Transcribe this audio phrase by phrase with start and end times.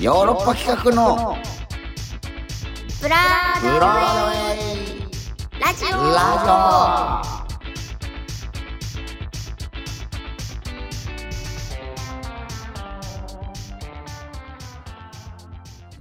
[0.00, 1.36] ヨーロッパ企画の
[3.00, 5.02] ブラードウェイ。
[5.60, 5.88] ラジオ。
[5.88, 7.22] ラ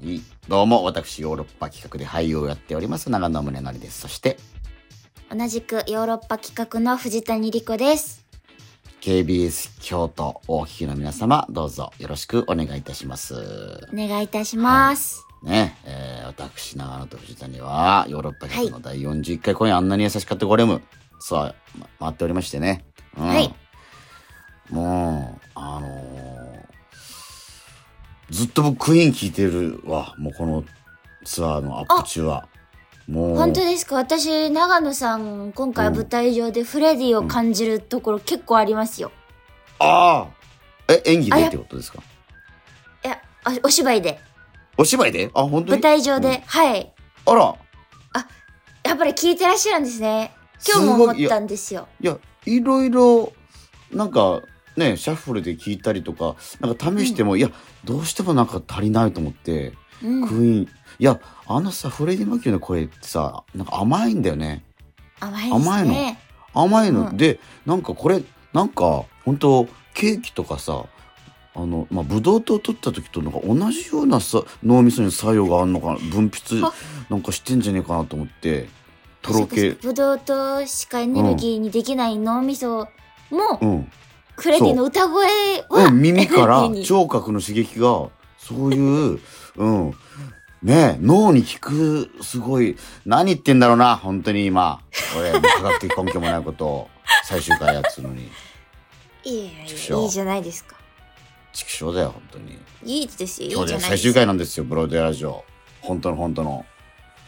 [0.02, 0.22] ジオ。
[0.48, 4.02] どうも私ヨーロッパ企画で俳優をやっております長野宗成です。
[4.02, 4.38] そして
[5.30, 8.21] 同じくヨーロッパ企画の藤谷莉子です。
[9.02, 13.34] KBS 京都をお聞きの皆様どうぞよろしくお願いいたします。
[13.92, 15.26] お願いいたします。
[15.44, 20.84] ねえー私長野と藤谷はヨーロッパ企画の第41回今夜あんなに優しかったゴレム。
[21.20, 22.86] さあ、ま回っておりましてね、
[23.18, 23.28] うん。
[23.28, 23.54] はい。
[24.70, 26.62] もうあのー
[28.30, 30.14] ずっと僕クイーン聞いてるわ。
[30.20, 30.64] もうこの
[31.26, 32.48] ツアーのアップ中は
[33.14, 33.96] 本当ですか？
[33.96, 39.12] 私、長野さん、今回舞台上でフレディを感じるところ結構ありますよ。
[39.80, 40.28] あ
[40.88, 42.02] あえ演技でってことですか？
[43.04, 44.20] いや、あお芝居で。
[44.78, 45.30] お芝居で？
[45.34, 45.82] あ本当に？
[45.82, 46.30] 舞台上で。
[46.30, 46.94] うんはい。
[47.26, 47.56] あら
[48.84, 50.34] やっぱり聞いてらっしゃるんですね。
[50.68, 51.88] 今日も思ったんですよ。
[52.02, 53.32] いや、いろいろ、
[53.92, 54.42] なんか、
[54.76, 57.50] ね、シャッフルで聞いたりとか、なんか試しても、いや、
[57.86, 60.28] どうしてもなんか足りないと思って、うん。
[60.28, 60.68] クイーン、
[61.02, 64.64] いや、あのさ、フレディ・マキューの声ってさ、なんか甘いんだよね。
[65.20, 66.20] 甘いです甘いね。
[66.54, 67.08] 甘いの。
[67.08, 68.22] うんで、なんかこれ、
[68.54, 70.86] なんか、本当ケーキとかさ、
[71.56, 76.72] あの、まあ、ブドウ糖取った時となんか同じようなさ脳みそに作用があるのかな、分泌あ
[77.10, 78.70] なんかしてんじゃねえかなと思って、
[79.24, 82.88] とろけ、ブドウとしかエネルギーにできない脳みそ
[83.32, 83.92] も、うん。
[84.38, 85.26] フレディの歌声
[85.68, 88.78] は、うん、耳から聴覚の刺激が、そうい
[89.16, 89.20] う、
[89.58, 89.94] うん、
[90.64, 94.82] ねえ脳に効く、すごい、何言ってんだろうな、本当に今。
[95.18, 96.90] 俺、科学的根拠もないことを、
[97.24, 98.30] 最終回やつのに。
[99.24, 100.76] いやいいいじゃないですか。
[101.54, 102.60] 畜生だよ、本当に。
[102.84, 105.44] いいですよ、いいじゃない最終回なんですよ、ブロードウェイラジオ。
[105.82, 106.66] 本当の本当の。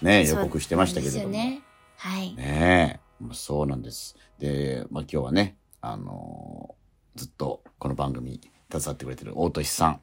[0.01, 1.23] ねえ予告してましたけれども。
[1.23, 1.61] そうなんですよね。
[1.97, 2.35] はい。
[2.35, 4.15] ねえ、まあそうなんです。
[4.37, 6.83] で、まあ今日はね、あのー
[7.15, 8.41] ずっとこの番組
[8.71, 9.99] 携わってくれてる大俊さん。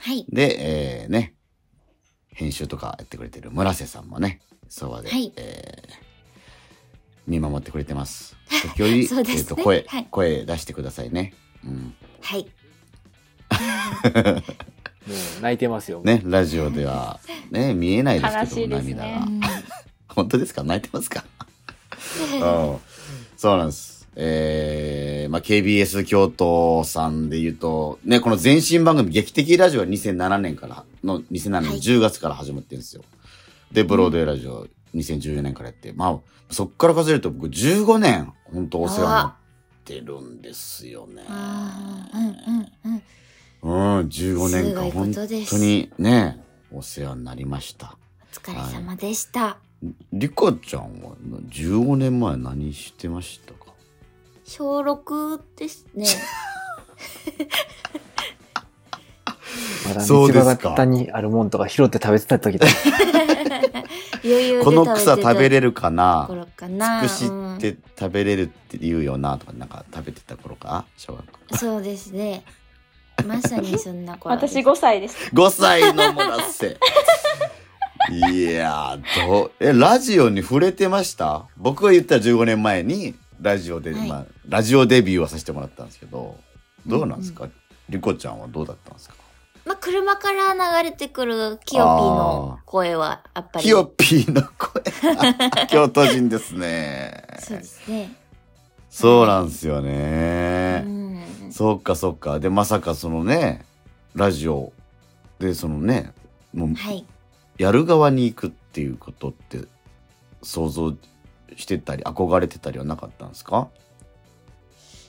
[0.00, 0.26] はい。
[0.28, 1.34] で、えーね、
[2.40, 4.40] 編集とかやってくれてる村瀬さんもね、
[4.70, 6.10] そばで、はいえー
[7.26, 8.34] 見守ってくれてます。
[8.74, 11.34] 時折、ねえーと声、はい声出してくださいね。
[11.64, 11.94] うん。
[12.22, 12.46] はい。
[15.06, 16.00] もう泣いてますよ。
[16.02, 19.26] ね、ラジオでは、ね、見えないです悲けど、しいですね涙が。
[19.26, 19.40] うん
[20.08, 20.64] 本当ですか？
[20.64, 21.24] 泣いてますか？
[22.34, 22.78] うん
[23.36, 23.99] そうなんです。
[24.22, 33.02] えー、まあ、KBS 京都さんで言うと、ね、この前身番組、劇的ラジオは2007年からの、2007年はい10月から始まってるんですよ。
[33.72, 36.18] で、ブロードウェイラジオ2014年からやって、まあ、
[36.50, 39.34] そっから数えると僕15年、本当お世話になっ
[39.86, 41.24] てるんですよね。
[41.26, 42.26] うん
[42.84, 43.02] うん
[43.62, 44.00] うん。
[44.00, 45.24] うん、15年間本当
[45.56, 47.96] にね、お世話になりました。
[48.22, 49.56] お疲れ様でした。
[50.12, 51.12] リカちゃんは
[51.48, 53.54] 15年前何してました？
[53.54, 53.59] か
[54.52, 56.06] 小6ですね。
[59.86, 62.66] まだそうですか道端にあるもんとか拾って食べてた時だ。
[64.24, 66.24] 余裕でこの草食べれるるかな？
[66.26, 67.00] 頃かな。
[67.06, 70.84] つくしうんって食べれるって言うよなとかなんか食べてた頃か？
[70.96, 72.42] 小学校そうですね。
[73.24, 74.34] まさにそんな頃。
[74.34, 75.30] 私5歳です。
[75.32, 76.76] 5歳の村瀬
[78.10, 79.52] いやーどう？
[79.60, 81.46] えラジオに触れてました？
[81.56, 86.36] 僕が言ったら15年前にラジオで、はいまあ、ラジオデビューはさせてもらったんですけど
[86.86, 87.48] どうなんですか、
[87.88, 89.14] リコちゃんはどうだったんですか？
[89.66, 93.64] まあ、車から流れてくるキヨピーの声は、やっぱり。
[93.64, 94.82] キヨピーの声
[95.68, 98.16] 京都人ですねそうですね。
[98.88, 101.52] そうなんですよね、うん。
[101.52, 102.40] そうかそうか。
[102.40, 103.64] で、まさかそのね、
[104.14, 104.72] ラジオ
[105.38, 106.12] でそのね、
[106.54, 107.04] もうはい。
[107.58, 109.60] やる側に行くっていうことって
[110.42, 110.94] 想像
[111.56, 113.68] してたり憧れてたりはなかったんですか？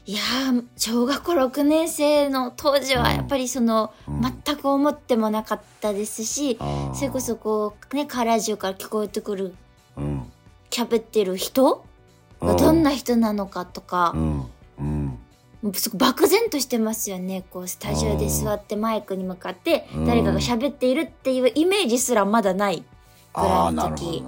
[0.08, 4.22] いやー、小学校6年生の当時は、やっぱりその、うん。
[4.22, 6.96] 全く思ってもなかったですし、あー。
[6.96, 9.54] それこそこう、ね、カーラジオから聞こえてくる、
[9.96, 10.24] うん。
[10.72, 11.86] 喋ってる人？
[12.42, 12.58] がうん。
[12.58, 14.16] どんな人なのかとか。
[15.94, 17.44] 漠然としてますよね。
[17.52, 20.06] こう、スタジオで座ってマイクに向かって、うん。
[20.08, 22.84] 誰かが喋っているっていうイメージすらまだない
[23.36, 24.24] ぐらいの時。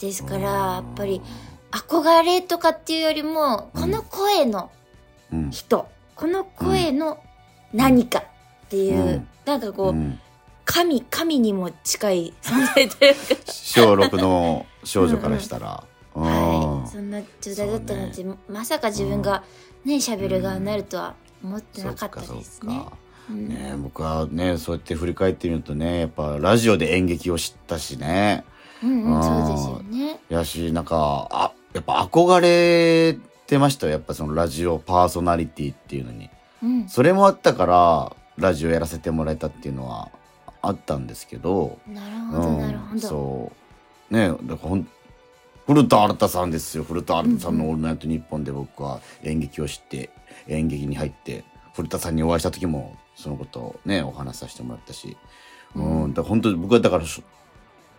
[0.00, 1.20] ですから、やっぱり
[1.70, 4.70] 憧れとかっていうよりも、この声の
[5.32, 7.18] うん、人、この声の
[7.72, 9.28] 何かっていう、うん。
[9.44, 10.18] なんかこう、うん、
[10.64, 15.84] 神、神にも近い存在というか、小6の少女からしたら。
[16.14, 16.22] うん。
[16.22, 19.44] はい、そんな状態だったので、まさか自分が
[19.84, 22.84] ね喋る側になるとは思ってなかったですね。
[23.28, 28.44] ね僕はね、そうやって振り返ってみるとね、やっぱラジオで演劇を知ったしね。
[28.82, 30.20] うんうん、そうですよね。
[30.28, 33.92] やし、なんか、あ、やっぱ憧れてましたよ。
[33.92, 36.30] やっぱそのラジオパーソナリティっていうのに。
[36.62, 36.88] うん。
[36.88, 40.10] それもあったから、ラジオやらせてもらえたっていうのは
[40.62, 43.00] あったんですけど、なるほど、なるほど。
[43.00, 43.52] そ
[44.10, 44.14] う。
[44.14, 44.88] ねだからほん、
[45.66, 46.84] 古田新太さんですよ。
[46.84, 50.10] 古田新太さんのオールナイトニッポンで僕は演劇を知って、
[50.48, 51.44] 演劇に入って、
[51.74, 55.16] 古田さんにお会いした時も、そのことをね、お話しさせてもらったし。
[55.76, 57.22] うん、だから本当に僕はだから、し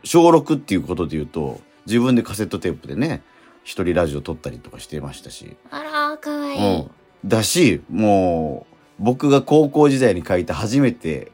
[0.04, 3.22] 小6っていうことで言うと、自分でカセットテープでね、
[3.64, 5.56] 一人ラジオ撮ったりとかしてましたし。
[5.70, 6.80] あら、かわいい。
[6.80, 6.92] うん。
[7.26, 8.66] だし、も
[9.00, 11.32] う、僕が高校時代に書いた初めて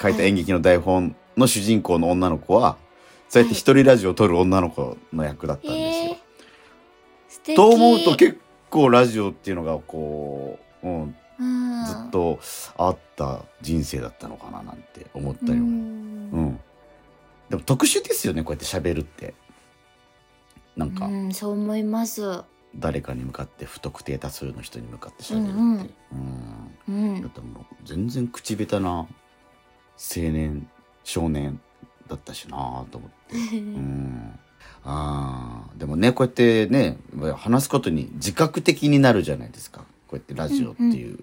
[0.00, 2.76] 書いた演劇の台本の主人公の女の子は、
[3.28, 7.56] そうやって一人ラジオを撮る女の子の役だったんですよ。
[7.56, 8.38] と思うと結
[8.70, 12.40] 構ラジオっていうのがこう、うん、うん、ずっと
[12.76, 16.60] あった人生だったのかななんて思ったりううん。
[17.50, 19.34] でも特殊ですよね、こうやって喋るって。
[20.76, 22.42] なんか、うん、そう思います。
[22.76, 25.50] 誰かに向かって不特定多数の人に向かって喋るって。
[25.52, 25.90] うんうん
[26.88, 27.26] うんだうん。
[27.26, 29.06] ってもう全然口下手な青
[30.16, 30.68] 年
[31.04, 31.60] 少年
[32.08, 34.38] だったしなと思って うん
[34.84, 36.98] あーでもねこうやってね
[37.36, 41.20] 話すことに自覚的になるじゃないですかこうやってラジオっていう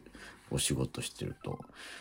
[0.52, 1.60] お仕事してると、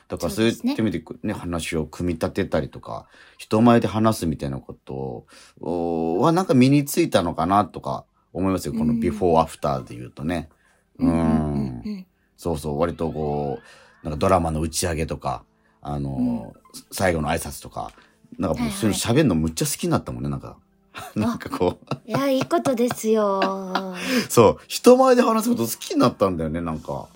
[0.09, 3.07] だからそういそうですねってみてね話を組み立てたりとか
[3.39, 5.27] 人前で話すみたいなこと
[5.61, 8.75] をはなんか身についたのかなとか思いますよ。
[8.75, 9.01] このうん。
[9.01, 10.51] ビフォーアフターで言うとね。
[10.99, 12.07] うんうん
[12.37, 13.61] そうそう、割とこ
[14.03, 15.43] う、なんかドラマの打ち上げとか、
[15.81, 17.91] あのー最後の挨拶とか、
[18.39, 18.93] なんかもうそうい。
[18.93, 20.59] うの喋るのむっちゃ好きになったもんね、なんか。
[21.17, 23.41] なんかこう、いや、いいことですよ。
[24.29, 27.09] そう、人前で話すこと好きになったんだよね、なんか。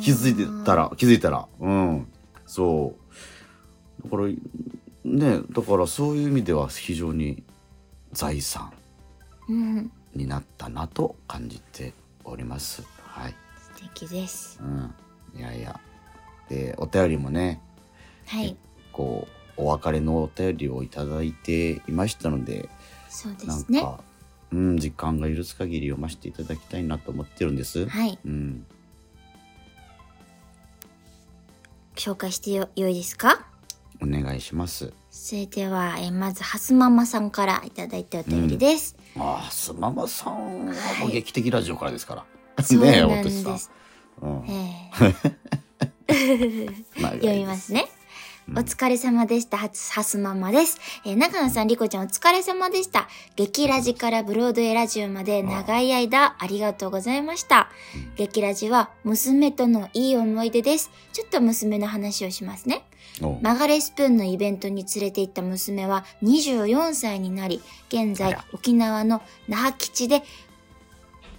[0.00, 1.46] 気づいてたら、気づいたら。
[1.60, 2.06] うん。
[2.46, 2.94] そ
[4.00, 4.04] う。
[4.04, 4.28] だから、
[5.04, 7.42] ね、だからそういう意味では非常に
[8.12, 8.72] 財産
[9.48, 9.90] うん。
[10.14, 11.92] になったなと感じて
[12.24, 12.82] おります。
[13.02, 13.34] はい。
[13.76, 14.58] 素敵です。
[14.62, 14.94] うん。
[15.38, 15.78] いやいや。
[16.48, 17.60] で、お便りもね、
[18.26, 18.56] はい。
[18.92, 19.26] こ
[19.58, 22.68] うお別れのお便りをいただいていましたので
[23.08, 23.80] そうでなんすね。
[23.82, 24.00] か、
[24.52, 27.86] うん時間が許す限り読ませていただきたいなと思ってるんです。
[27.86, 28.18] はい。
[28.24, 28.66] うん、
[31.96, 33.46] 紹介してよ、よいですか？
[34.02, 34.92] お願いします。
[35.10, 38.94] それでは、えーまず、はすままさんからいただいたお便りです。
[39.18, 40.74] ああ、すままさんはもうは
[41.08, 42.24] い劇的ラジオからですか
[42.56, 42.62] ら。
[42.62, 43.58] そう ねえ、おとしさん。
[43.58, 43.70] す。
[44.20, 45.24] うんえー
[47.00, 47.72] まあ 読みます。
[47.72, 47.86] ね。
[48.48, 49.56] お疲れ様でした。
[49.56, 50.78] はつ、はすままです。
[51.04, 53.08] えー中野さん、りこちゃんお疲れ様でした。
[53.34, 57.68] 激ラジからブロードウェイラジオまで長い間ありがとうございました。
[58.14, 60.92] 激ラジは娘とのいい思い出です。
[61.12, 62.84] ちょっと娘の話をしますね。
[63.20, 70.22] おうマガレスプーンのイベントに連れて行った娘は24歳になり、現在沖縄の那覇基地で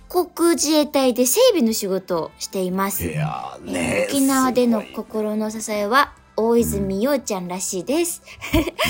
[0.10, 3.08] 航空自衛隊で整備の仕事をしています。
[3.08, 8.22] いやね沖縄での心の支えは大泉洋ちゃんらしいです。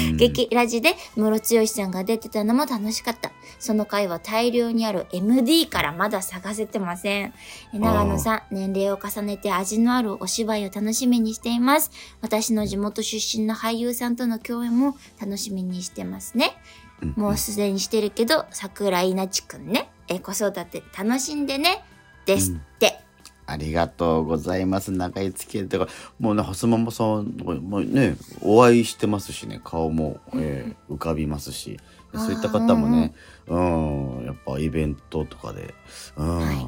[0.09, 3.31] うん激ラジでムロツヨシさんが出てたのも楽しかった。
[3.57, 7.33] その回は大量にある MD からまだ探せてません。
[7.73, 11.91] え長野さん、年齢を重ねて味のあるお芝居を楽しみにしています。
[12.21, 16.57] 私の地元出身の俳優さんとの共演も楽しみにしてますね。
[17.01, 19.89] うんもうすでにしてるけど、桜井なちくんね。
[20.07, 21.83] え、子育て楽しんでね。
[22.25, 23.06] ですって。
[23.47, 24.91] ありがとうございます。
[24.91, 25.87] 長い付き合いとか、
[26.19, 31.79] もうね、はすままさん、もうね、お会いしてますしね、顔も、えー浮かびますし、
[32.13, 33.13] そういった方もね、
[33.47, 35.73] うん、やっぱイベントとかで、
[36.17, 36.67] うん、はい。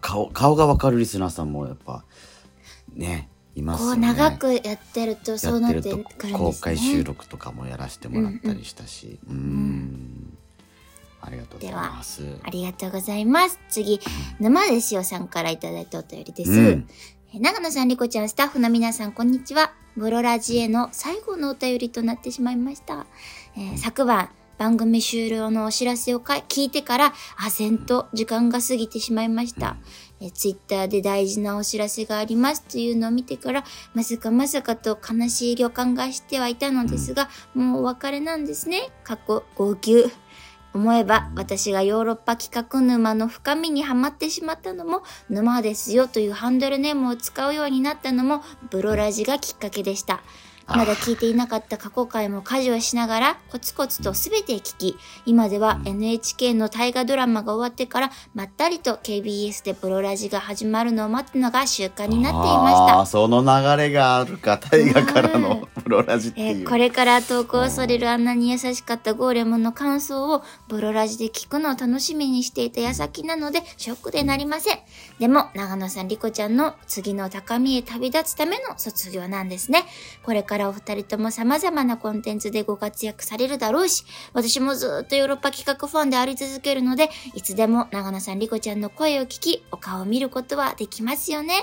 [0.00, 2.04] 顔、顔がわかるリスナーさんもやっぱ、
[2.94, 4.06] ね、いますこうよね。
[4.08, 6.32] 長くやってるとそうなってくるんですね。
[6.32, 10.31] 公開収録とかもやらせてもらったりしたし、うん、
[11.22, 12.22] ありがとうございます。
[12.42, 13.58] ありがとうございます。
[13.68, 14.00] 次、
[14.40, 16.50] 沼ですよさんからいただいたお便りです。
[16.50, 16.88] うん
[17.34, 19.72] え長野さん、りこちゃん、スタッフの皆さん、こんにちは。
[19.96, 23.06] ブロラジへの最後のお便りとなってしまいました。
[23.56, 29.76] えー昨晩、番組終了のお知らせをか聞いてから、あぜんと時間が過ぎてしまいました。
[30.20, 33.64] えツイッターで大事なお知らせがありますというのを見てから、
[33.94, 38.90] まさかまさかと悲しい予感がしてはいたのですが、もうお別れなんですね。
[39.04, 40.12] 過去号泣。
[40.74, 50.22] 思えば私がヨーロッパ企画沼の深みにはまってしまったのも沼ですよというハンドルネームを使うようになったのもブロラジがきっかけでした。
[50.66, 63.06] まだ聞いていなかった過去回も家事をしながらコツコツと全て聞き、今では NHK の大河ドラマが終わってからまったりと KBS でプロラジが始まるのを待つのが習慣になっていました。
[63.06, 66.46] その流れがあるか、大河からのプロラジっていう。
[66.46, 74.78] えーこれから投稿されるあんなに優しかったゴーレムの感想をブロラジで聞くのを楽しみにしていた矢先なのでショックでなりません。
[75.18, 79.84] でも長野さん、リコちゃんの次の高みへ旅立つための卒業なんですね。
[80.22, 91.54] これからお二人とも様々なコンテンツでご活躍されるだろうし、私もずっとヨーロッパ企画ファンであり続けるので、いつでも長野さん、リコちゃんの声を聞き、お顔を見ることはできますよね。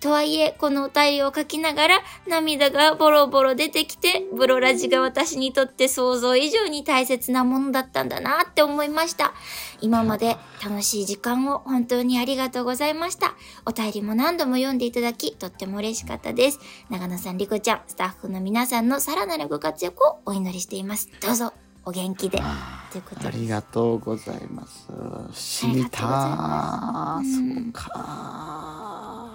[0.00, 9.34] とはいえ、このお便りを書きながら涙がボロボロ出てきて、ブロラジが私にとって想像以上に大切なものだったんだなって思いました。
[9.82, 13.34] 今まで楽しい時間を本当にありがとうございました。
[13.66, 16.60] お便りも何度も読んでいただき、とっても嬉しかったです。
[16.88, 21.10] 長野さん、リコちゃん、スタッフの皆さんのさらなるご活躍をお祈りしています。
[21.20, 21.52] どうぞ、
[21.84, 22.42] お元気で。
[22.90, 24.88] ということでありがとうございます。
[25.34, 29.29] 知りたうそうか。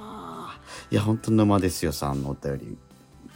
[0.92, 2.77] いや、本当沼ですよさんのお便り、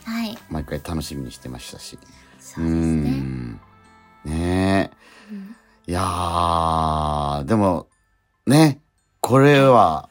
[0.03, 0.37] はい。
[0.49, 1.97] 毎回楽しみにしてましたし。
[2.39, 3.09] そうですね。
[3.11, 3.53] ん
[4.25, 4.91] ねえ。
[5.31, 5.55] うん
[5.87, 7.87] いやー、でも、
[8.45, 8.79] ね、
[9.21, 10.07] これは、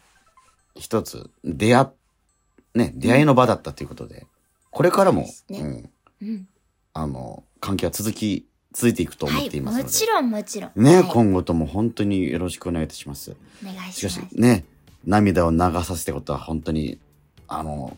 [0.74, 1.86] 一つ、出会っ、
[2.74, 4.26] ね、出会いの場だったということで、
[4.70, 5.90] これからも、ね
[6.20, 6.48] うん、うん。
[6.94, 9.46] あの、関係は続き、続いていくと思はい。
[9.46, 9.84] っていますので。
[9.84, 10.82] もちろん、もちろん。
[10.82, 13.36] ね、はい今後とも本当によろしくお願いいたします。
[13.62, 14.34] お願いしかします。
[14.34, 14.64] しね、
[15.04, 16.98] 涙を流させたことは本当に、
[17.48, 17.96] あの、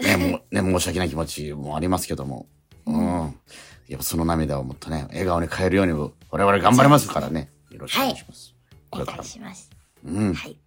[0.00, 2.46] ね、もうね、申し訳ない気持ちもありますけども、
[2.86, 3.34] うん。
[3.88, 7.50] やっぱその涙をもっとね、笑顔に変えるように、我々頑張りますからね。
[7.70, 8.54] よろしくお願いします。
[8.90, 9.24] こお願れからも。
[9.24, 9.70] いします。
[10.04, 10.34] うん。
[10.34, 10.58] はい。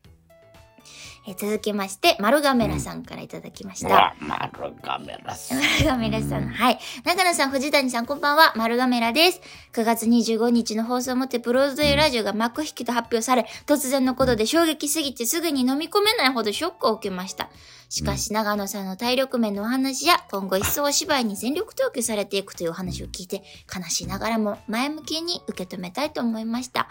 [1.27, 3.87] えー続きまして、丸亀ラさんからいただきました。
[3.87, 5.55] うわ、丸ガメラス。
[5.55, 6.79] 丸亀ラさん、はい。
[7.03, 8.53] 長野さん、藤谷さん、こんばんは。
[8.55, 9.41] 丸亀ラです。
[9.73, 17.49] 9月25日の放送をもって、ブロードウェイラジオが幕引きと発表され、突然のことで衝撃すぎてすぐに飲み込めないほどショックを受けました。
[17.89, 26.87] しかし、長野さんの体力面のお話や、今後一層お芝居に全力投球されていくというお話を聞いて、悲しいながらも前向きに受け止めたいと思いました。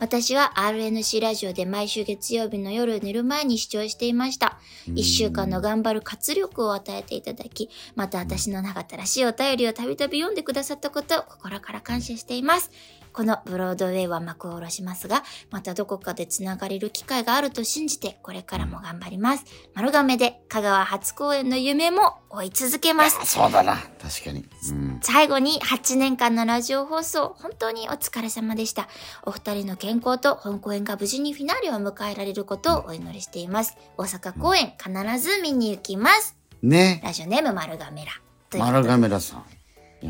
[0.00, 4.58] 私は RNC ラジオで毎週月曜日の夜寝る前に視聴していました。
[4.94, 12.70] 一週間の頑張る活力を与えていただき、また私の長ったらしいお便りをたびたび読んでくださったことを心から感謝しています。
[13.12, 19.44] このブロードウェイは幕を下ろしますが、またどこかでつながれる機会があると信じて、これからも頑張ります。
[19.74, 23.18] 丸亀で香川初公演の夢も追い続けます。
[23.26, 23.76] そうだな。
[24.00, 24.44] 確かに。
[24.70, 25.00] うん。
[25.02, 28.88] 最後に8年間のラジオ放送、本当にお疲れ様でした。
[29.24, 33.76] お二人の健康と本公演が無事にフィナーレを迎えられることをお祈りしています。
[33.96, 36.36] 大阪公演必ず見に行きます。
[36.62, 37.00] ね。
[37.04, 38.12] ラジオネーム丸亀ラ。
[38.48, 39.44] ということで丸ガメラさん。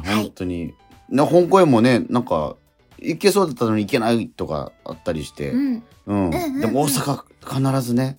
[0.01, 0.75] 本当に。
[1.09, 2.57] ね、本公演もね、なんか、
[3.03, 5.51] 行けそうだったのに行けないとかあったりして。
[5.51, 5.83] うん。
[6.07, 6.27] うん。
[6.27, 8.19] うんうんでも大阪必ずね。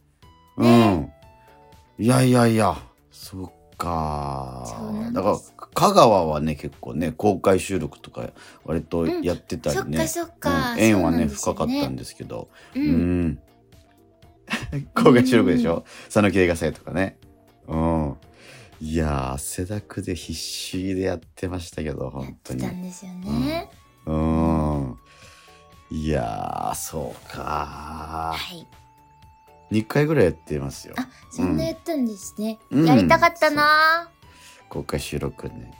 [0.58, 1.12] うねん。
[2.00, 2.78] いやいやいや、
[3.12, 4.66] そっか。
[5.14, 5.38] だから、
[5.74, 8.30] 香川はね、結構ね、公開収録とか
[8.66, 9.98] 割とやってたりね。
[9.98, 12.50] うん縁はね、深かったんですけど。
[12.76, 12.80] う。
[12.80, 13.40] うんん。
[14.96, 15.86] 公開収録でしょ？
[16.06, 17.18] 佐野映画祭とかね。
[17.68, 18.16] うん。
[18.82, 22.76] いやー、汗だくで必死でやってましたけど、や本当にってた。
[22.76, 23.70] んですよね。
[24.06, 24.53] うん。
[25.94, 28.66] いやー、そうかはい。
[29.72, 30.96] 2回ぐらいやってますよ。
[30.98, 32.58] あ、そんなやったんですね。
[32.72, 34.10] うんやりたかったな
[34.70, 35.72] 公開収録ね。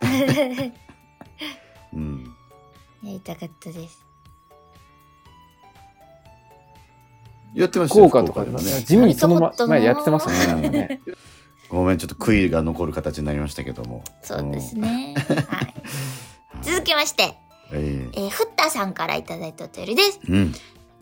[0.00, 0.72] ぁ
[1.92, 2.24] うん。
[3.02, 4.02] やりたかったです。
[7.52, 8.80] やってましたよ福岡とかでもね、ね。
[8.80, 11.00] 地味にその前やってましたねね。
[11.68, 14.02] ごめん、ちょっと悔いが残る形になりましたけども。
[14.22, 15.14] そうですね。
[15.50, 15.74] はい。
[16.62, 17.38] 続きまして、
[17.72, 17.78] うん。
[17.78, 20.20] ええー、ふったさんからいただいたお便りです。
[20.28, 20.54] えうん。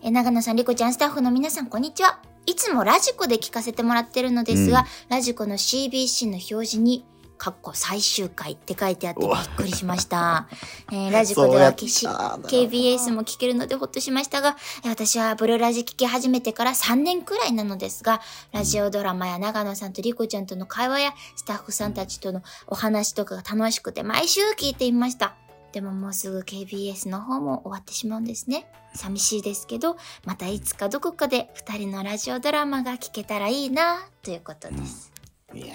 [0.02, 2.20] えー長野さん、りこちゃん、スタッフの皆さん、こんにちは。
[2.46, 7.06] いつもラジコで聞かせてもらってるのですが、うんラジコの CBC の表示に、
[7.36, 10.46] かっこ最終回って書いてあってびっくりしました。
[10.92, 18.20] えーラジコではし KBS も聞けるのでほっとしましたが、えー私はブルーラジ聞き始めてから3年くらいなのですが、
[18.52, 25.34] ラジオドラマや長野さんとりこちゃんとの会話やスタッフさんたちとのお話とかが楽しくて毎週聞いていました。
[25.74, 28.70] でももうすぐ KBS の方も終わってしまうんですね。
[28.94, 35.12] 寂しいですけど、またいつかどこかで二人のラジオドラマが聞けたらいいな、ということです。
[35.52, 35.74] いやいや。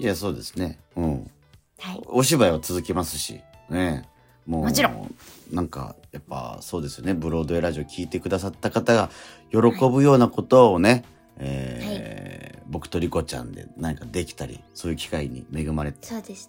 [0.00, 0.78] いや、そうですね。
[0.96, 1.30] うん。
[1.78, 2.02] はい。
[2.04, 4.06] お芝居は続きますし、ね。
[4.44, 5.14] もう、もちろん。
[5.50, 7.14] なんか、やっぱそうですよね。
[7.14, 9.08] ブロードウェイラジオ聞いてくださった方が
[9.50, 9.58] 喜
[9.88, 11.04] ぶようなことをね、
[11.38, 15.94] えー僕とリコちゃんで何かできたり、そういう機会に恵まれ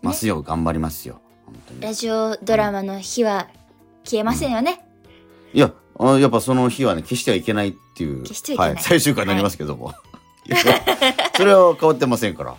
[0.01, 0.41] ますよ。
[0.41, 1.21] 頑張りますよ。
[1.79, 3.47] ラジオドラマの日は
[4.03, 4.85] 消えませんよね、
[5.53, 8.23] いや、あやっぱその日はね、消してはいけないっていう。
[8.23, 8.83] 消してはいけないはい。
[8.83, 9.93] 最終回になりますけども。
[10.45, 10.57] いや
[11.35, 12.55] それは変わってませんから。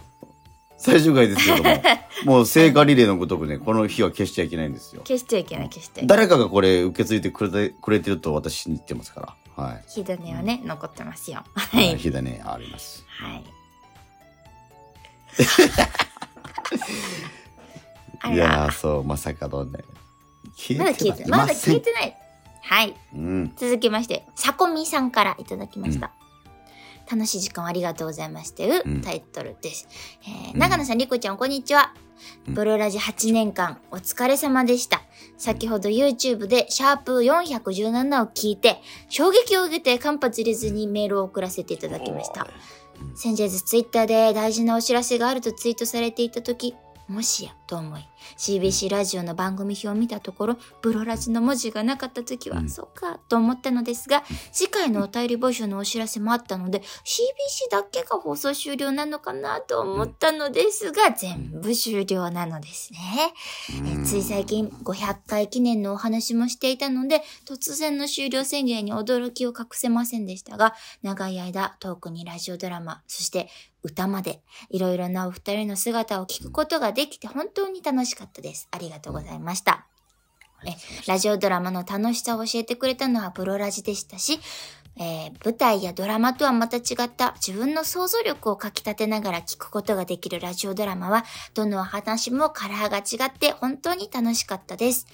[0.79, 1.83] 最終回ですけども。
[2.25, 5.03] もう聖火リレーのごとくね、この日は消しちゃいけないんですよ。
[5.07, 9.65] 消しちゃいけない消して誰かがこれ受け継いでくれてくれてると私信じてますから。
[9.65, 9.85] はい。
[9.89, 11.97] 火種はね、残ってますよははいい。
[11.99, 13.05] 火種あります。
[13.09, 13.45] はい
[18.21, 19.85] あいやー、らそう、まさかのね。
[20.55, 22.17] 消まだ消えてないまだ消えてない
[22.63, 23.53] はいうん。
[23.57, 26.13] 続きまして、さこみさんからいただきました。
[27.11, 29.89] 楽しい時間をありがとうございましたといううんタイトルです。
[30.25, 31.93] えーうん長野さん、りこちゃん、こんにちは。
[32.49, 35.03] うんブロラジ8年間、お疲れ様でした。
[35.37, 42.47] 先ほど YouTube でシャープ417を聞いて、衝撃を受けて間髪入れずにメールを送らせていただきました。
[43.15, 46.75] 先日 Twitter で大事なお知らせがあるとツイートされていた時、
[47.09, 48.05] もしやと思い、
[48.39, 52.71] CBC ラジオの番組表を見たところ、ブロラジの文字がなかった時は、うん。
[52.71, 62.99] そうかと思ったのですが、次回のお便り募集のお知らせもあったので、CBC だけが放送終了なのかなと思ったのですが、全部終了なのですね。
[64.03, 73.49] えつい最近500回記念のお話もしていたので、突然の終了宣言に驚きを隠せませんでしたが、長い間トークにラジオドラマ、そして
[73.87, 78.69] 歌まで、いろいろなお二人の姿を聞くことができて本当に楽しかったです。
[78.71, 79.87] ありがとうございました。
[80.65, 80.71] え
[81.07, 84.41] ラジオドラマの楽しさを教えてくれたのはプロラジでしたし、
[84.99, 95.07] えー舞台やドラマとはまた違った自分の想像力をかき立てながら聞くことができるラジオドラマは、どのお話もカラーが違って本当に楽しかったです。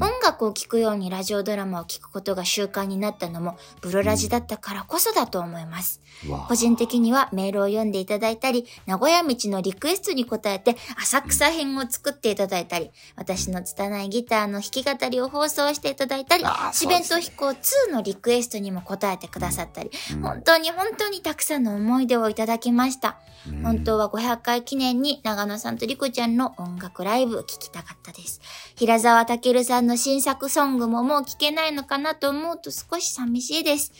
[0.00, 6.00] 音楽を聴くようにラジオドラマを聴くことが習慣になったのも、ブロラジだったからこそだと思います。
[6.48, 19.90] 個人的にはメールを読んでいただいたり、名古屋道のリクエストに応えて浅草編を作っていただいたり、私の拙いギターの弾き語りを放送していただいたり四弁と飛行2のリクエストにも応えてくださったり、
[20.22, 23.18] 本当に本当にたくさんの思い出をいただきました。
[23.46, 28.40] うん本当は500回記念に長野さんとリコちゃんの音楽ライブ聴きたかったです。
[28.76, 33.92] 平沢健さんの新作ソングももう聴けないのかなと思うと少し寂しいです。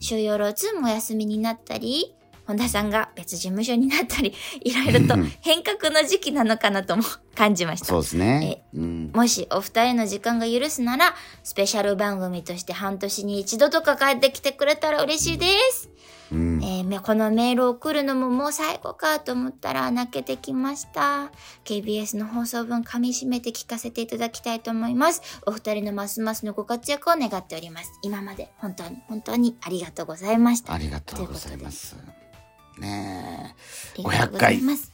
[0.00, 2.14] 週曜ロー2もお休みになったり、
[2.46, 7.02] 本田さんが別事務所になったり、 いろいろと 変革の時期なのかなとも
[7.34, 8.02] 感じましたそう。
[8.02, 8.64] ですね。
[8.74, 9.12] うん。
[9.14, 15.90] もしお二人の時間が許すなら、スペシャル番組として半年に一度とか帰ってきてくれたら嬉しいです。
[16.32, 21.30] うんえーめこのメールを送るのももう最後かと思ったら泣けてきました。
[21.64, 25.22] KBS の放送分噛み締めて聞かせていただきたいと思います。
[25.46, 27.98] お二人のますますのご活躍を願っております。
[28.02, 30.72] 今まで本当に本当にありがとうございました。
[30.72, 31.96] ありがとうございます。
[32.78, 33.54] ね
[33.98, 34.02] え。
[34.06, 34.92] ありがとうございます。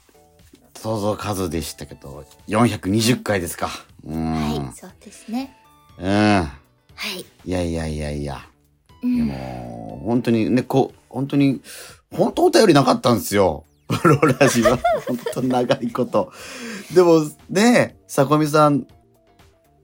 [0.76, 3.68] 想像数でしたけど、420回ですか。
[4.04, 4.32] うん。
[4.32, 5.54] はい、そうですね。
[5.98, 6.08] うん。
[6.08, 6.50] は
[7.14, 7.20] い。
[7.20, 8.40] いやいやいやいや。
[9.02, 11.60] うんでも、本当にね、こう、本当に、
[12.12, 13.64] 本当お便りなかったんですよ。
[13.88, 14.78] プ ロラジは。
[15.06, 16.32] 本当長いこと。
[16.94, 18.86] でも、ね、さこみさん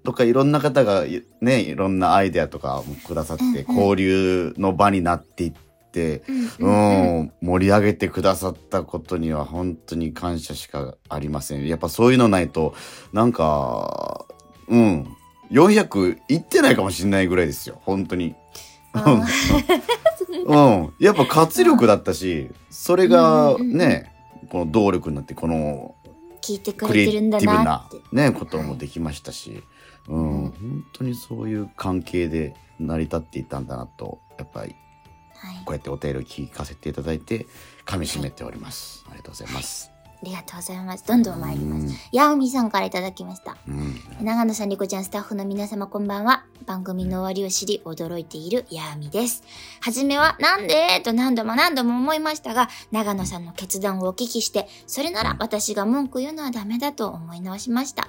[0.04, 1.04] とかいろんな方が、
[1.40, 5.52] ね、いろんなアイデアとかもくださって、うんうん交流の場になっていっ
[5.92, 11.66] て、うんううんん、盛り上げてくださったことには本当に感謝しかありません。
[11.66, 12.74] やっぱそういうのないと、
[13.12, 14.26] なんか、
[14.68, 15.06] うん、
[15.50, 17.80] 400いってないかもしれないぐらいですよ。
[17.84, 18.34] 本当に。
[20.46, 20.94] うん。
[20.98, 24.12] やっぱ活力だったし、それがね、
[24.50, 25.94] この動力になって、この
[26.40, 27.96] 聞いてくクリエイれてるんだティブななって。
[28.12, 29.62] ね、こともできましたし、
[30.08, 34.76] うん、うん本当にそういう関係で成り立っていたんだなと、やっぱり
[35.38, 35.56] はい。
[35.64, 37.46] こうやってお便りを聞かせていただいて、
[37.84, 39.04] 噛み締めております。
[39.08, 39.95] ありがとうございます。
[40.26, 41.06] ありがとうございます。
[41.06, 41.86] どんどん参ります。
[41.86, 43.56] うんヤオミさんからいただきました。
[43.68, 44.24] うん。
[44.24, 46.44] 長野さん、リコちゃん、スタッフの皆様こんばんは。
[46.66, 49.44] 番組の終わりを知り驚いているヤーミです。
[49.80, 58.08] はじめは、なんでと何度も何度も思いましたが、長野さんの決断をお聞きして、それなら私が文句言うのはダメだと思い直しました。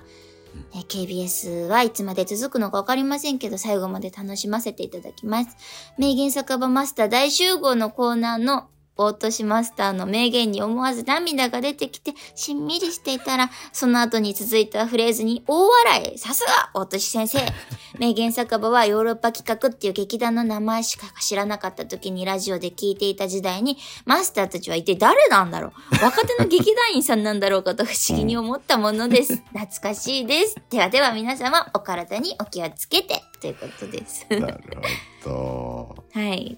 [0.74, 5.56] え KBS はいつまで続くのかわかりませんけど、最後まで楽しませていただきます。
[5.98, 16.18] 名言酒場マスター大集合のコーナーの大年マスターの名言に思わず涙が出てきて、しんみりしていたら、その後に続いたフレーズに大笑い。
[16.18, 17.40] さすが大年先生
[18.00, 29.36] 名言酒場はヨーロッパ企画っていう劇団の名前しか知らなかった時にラジオで聞いていた時代に、マスターたちは一体誰なんだろう若手の劇団員さんなんだろうかと不思議に思ったものです。
[29.54, 30.56] 懐かしいです。
[30.70, 34.26] ではでは皆様、お体にお気をつけて、ということです。
[34.30, 34.64] なる
[35.24, 35.96] ほど。
[36.20, 36.58] はい。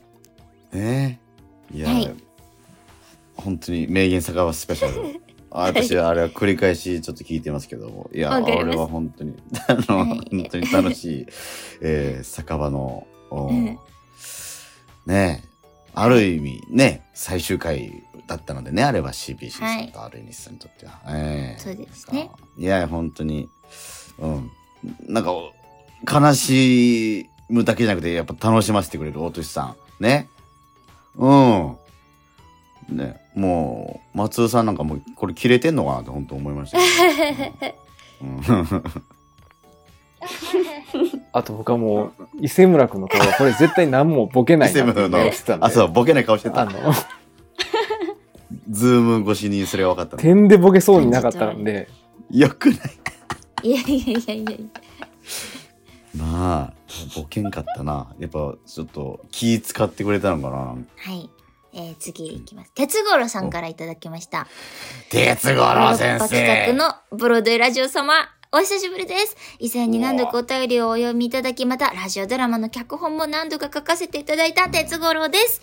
[0.71, 1.19] ね
[1.73, 2.28] いや、はい
[3.41, 5.21] 本当に名言酒場スペシャル。
[5.51, 8.09] あ私はあれは繰り返しちょっと聞いてますけども。
[8.13, 9.35] いや、俺は本当に、
[9.67, 11.25] あの、はい本当に楽しい、
[11.81, 13.79] えー、酒場の、おうん
[15.05, 15.49] ねえ、
[15.95, 21.01] ある意味ね、最終回だったのでね、あれは CBC さはいんと R 日産にとっては。
[21.07, 22.29] ええそうですね。
[22.55, 23.49] いや、本当に、
[24.19, 24.51] うん。
[25.07, 25.31] なんか、
[26.21, 30.03] 悲しむだけじゃなくて、やっぱ楽しませてくれる大俊さん。
[30.03, 30.29] ね。
[31.15, 31.77] うん。
[32.89, 37.75] ね、もう、松尾さんなんかもう、これ切れてんのかなって本当思いましたけど。
[38.21, 38.83] う ん
[41.31, 45.65] あと僕はもう、伊勢村君の顔はこれ絶対何もボケないなって伊勢村の顔してたんで。
[45.65, 46.61] あ、そう、ボケない顔してた。
[46.61, 46.71] あの、
[48.69, 50.21] ズーム越しにそれが分かったの。
[50.21, 51.87] 点でボケそうになかったんで、
[52.31, 52.79] よくない。
[53.63, 54.69] いやいやいやいやい
[56.15, 56.73] なあ、
[57.15, 58.13] ボケんかったな。
[58.19, 60.57] やっぱ、ちょっと、気使ってくれたのかな。
[60.57, 60.63] や。
[60.65, 61.29] はい。
[61.73, 62.71] えー、次いきます。
[62.73, 64.47] 鉄五郎さんからいただきました。
[65.09, 66.73] 鉄五郎先生。
[66.73, 68.13] のブロードウェイラジオ様。
[68.51, 69.37] お久しぶりです。
[69.59, 75.61] 以前に何度かお便りをお読みいただき、またラジオドラマの脚本も何度か書かせていただいた鉄五郎です。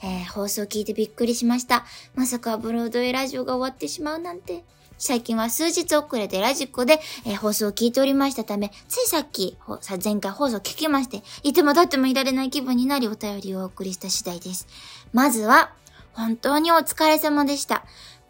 [0.00, 1.84] えー放送を聞いてびっくりしました。
[2.14, 4.62] まさかブロードウェイラジオが終わってしまうなんて。
[5.00, 9.56] 最近は数日遅れでラジコで、えー放送を聞いておりましたため、ついさっき、
[10.04, 14.66] 前回放送聞きまして、いても立ってもいられない気分になりお便りをお送りした次第です。
[15.12, 15.72] まずは、
[16.12, 17.84] 本当にお疲れ様でした。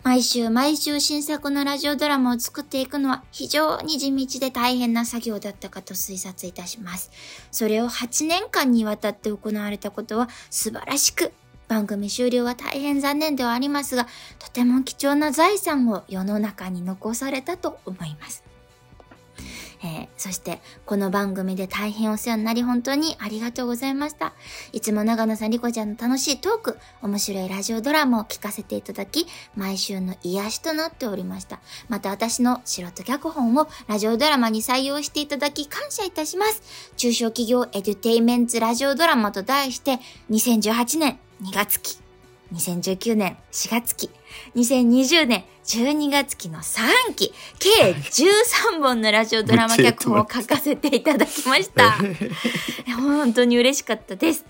[0.04, 7.10] 毎週毎週新作のラジオドラマを作っていくのは非常に地道で大変な作業だったかと推察いたします。
[7.50, 11.32] それを8年間にわたって行われたことは素晴らしく、
[11.66, 14.06] 番組終了は大変残念ではありますが、
[14.38, 18.47] とても貴重な財産を世の中に残されたと思います。
[20.18, 24.34] そして、この番組で大変お世話になり本当にありがとうございました。
[24.72, 31.60] いつも長野さん、リコちゃんの楽しいトーク、面白いラジオドラマを聞かせていただき、毎週の癒しとなっておりました。
[31.88, 36.92] また私の素人脚本をラジオドラマに採用していただき感謝いたします。
[36.96, 40.00] 中小企業エデュテイメンツラジオドラマと題して、
[40.30, 41.98] 2018年2月期、
[42.52, 44.10] 2019年4月期、
[44.56, 51.96] 2020年12月期の3期、計13本のラジオドラマ脚本を書かせていただきました。
[52.96, 54.44] 本当に嬉しかったです。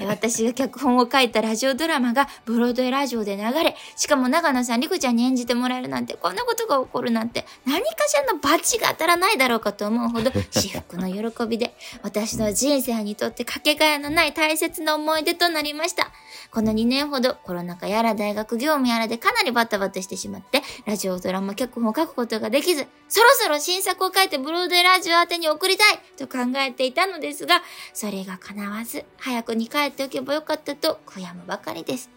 [0.00, 16.10] え私が脚本を書いたラジオドラマがブロードウェイラジオで流れ、しかも長野さん、リコちゃんに演じてもらえるなんて、こんなことが起こるなんて、何かしらのバチが当たらないだろうかと思うほど、 至福の喜びで、私の人生にとってかけがえのない大切な思い出となりました。
[16.50, 32.10] この2年ほどコロナ禍やら大学業務やらでかなりバタバタしてしまって、ラジオドラマ脚本を書くことができず、そろそろ新作を書いてブロードウェイラジオ宛てに送りたいと考えていたのですが、それが叶わず、早くに帰っておけばよかったと悔やむばかりです。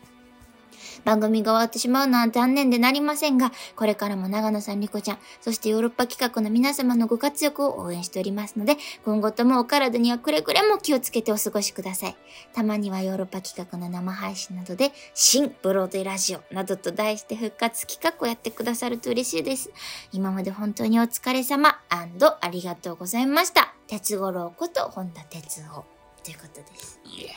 [1.03, 12.15] 番組が終わってしまうのは残念でなりませんが、これからも長野さん、リコちゃん、そしてヨーロッパ企画の皆様のご活躍を応援しておりますので、今後ともお体にはくれぐれも気をつけてお過ごしください。
[12.53, 19.71] たまにはヨーロッパ企画の生配信などで、新ブロードイラジオなどと題して復活企画をやってくださると嬉しいです。
[20.11, 22.07] 今まで本当にお疲れ様あ
[22.51, 23.73] りがとうございました。
[23.87, 26.99] 鉄五郎こと本田哲夫ということです。
[27.03, 27.31] いや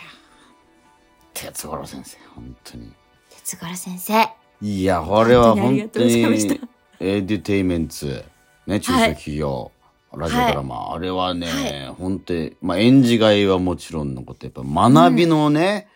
[1.32, 2.92] 鉄五郎先生、本当に。
[3.30, 4.28] 鉄五郎先生。
[4.60, 6.60] いや、これは本当本当に
[7.00, 8.24] エデュテイメンツ、
[8.66, 9.72] ね、中小企業、
[10.16, 15.88] ラジオドラマ、あれはね、は本当に、まあ、演じがいはもちろんのこと、やっぱ学びのね、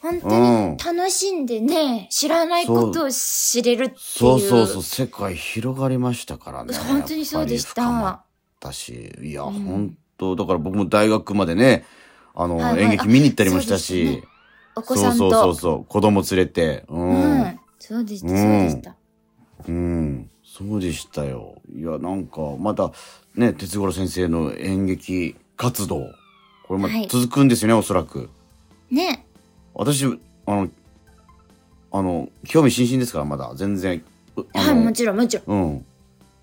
[0.00, 0.76] 本当うん。
[0.76, 3.98] に楽しんでね、知らないことを知れるっていう。
[3.98, 6.74] そうそうそう、世界広がりましたからね。
[6.74, 7.82] 本当にそうでした。
[7.82, 8.22] やっぱり深まっ
[8.60, 9.64] たし、いや、うん。
[9.64, 11.84] 本当だから僕も大学までね、
[12.34, 14.24] あの、はいはい演劇見に行ったりもしたし、ね
[14.76, 15.18] お子さんと。
[15.18, 16.94] そうそうそうそう、子供連れて、う。
[16.94, 17.60] うんん。
[17.78, 18.96] そうでした、そうでした。
[19.68, 21.60] うん、そうでしたよ。
[21.74, 22.92] いや、なんか、また、
[23.34, 26.12] ね、哲五郎先生の演劇活動、
[26.66, 28.30] これまはい続くんですよね、おそらく。
[28.90, 29.26] ね。
[29.74, 30.08] 私、あ
[30.46, 30.68] の、
[31.92, 34.02] あの、興味津々ですから、まだ、全然。
[34.54, 35.62] はい、のもちろん、もちろん。
[35.62, 35.86] うん。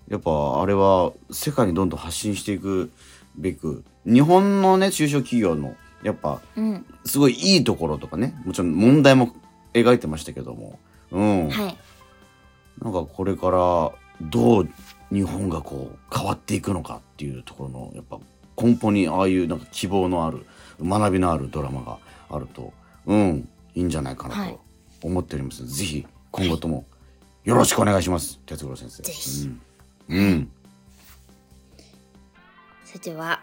[0.08, 2.90] やっぱ、あれは、世界にどんどん発信していく
[3.36, 6.86] べく、日本のね、中小企業の、やっぱ、うん。
[7.04, 9.34] すごいいいところとかね、もちろん問題も
[9.74, 10.78] 描いてましたけども、
[11.10, 11.48] うん。
[11.50, 11.76] はい。
[12.82, 13.92] なんかこれから
[14.28, 14.68] どう
[15.12, 18.18] 日本がこう変わっていくのかっていうところのやっぱ
[18.56, 20.46] 根本にああいうなんか希望のある
[20.80, 21.98] 学びのあるドラマが
[22.30, 22.72] あると。
[23.06, 23.48] うん。
[23.74, 24.52] いいんじゃないかはない。
[24.52, 24.60] と
[25.06, 26.84] 思っております、ぜひ今後とも
[27.44, 28.40] よろしくお願いします。
[28.44, 29.02] 哲五郎先生。
[29.02, 29.48] ぜひ
[30.08, 30.50] うん、うん、
[32.84, 33.40] それでは、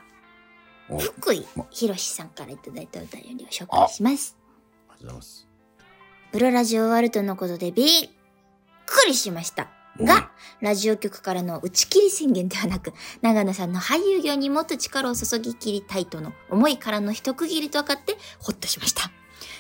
[0.87, 4.37] 福井まひろしさんからいただいたお便りを紹介します。
[4.89, 5.47] がとうございます
[6.31, 8.09] プロラジオ終わるとのことでびっ
[8.85, 9.69] くりしました。
[10.01, 19.09] が、ラジオ局からの打ち切り宣言ではなく、長野さんの俳優業にもっと力を注ぎ切りたいとの思いからの一区切りと分かってほっとしました。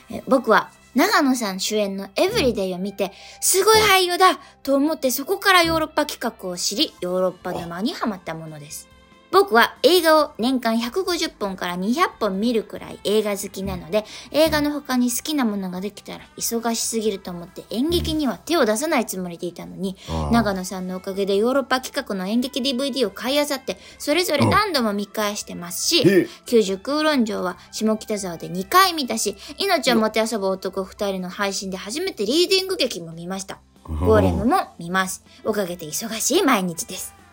[0.09, 8.89] え僕は長野さん主演のエブリデイを見て、すごい俳優だと思ってそこからヨーロッパ企画を知り、ヨーロッパ沼にハマったものです。
[9.35, 19.97] 僕は映画を年間150本から200本見るくらい映画好きなので、映画の他に好きなものができたら忙しすぎると思って演劇には手を出さないつもりでいたのに、
[20.31, 33.59] 長野さんのおかげでヨーロッパ企画の演劇 DVD を買い漁って、それぞれ何度も見返してますし、え90空論城は下北沢で2回見たし、命をもてあそぶ男2人の配信で初めてリーディング劇も見ました。
[33.83, 35.25] ゴーレムも見ます。
[35.43, 37.24] おかげで忙しい毎日です。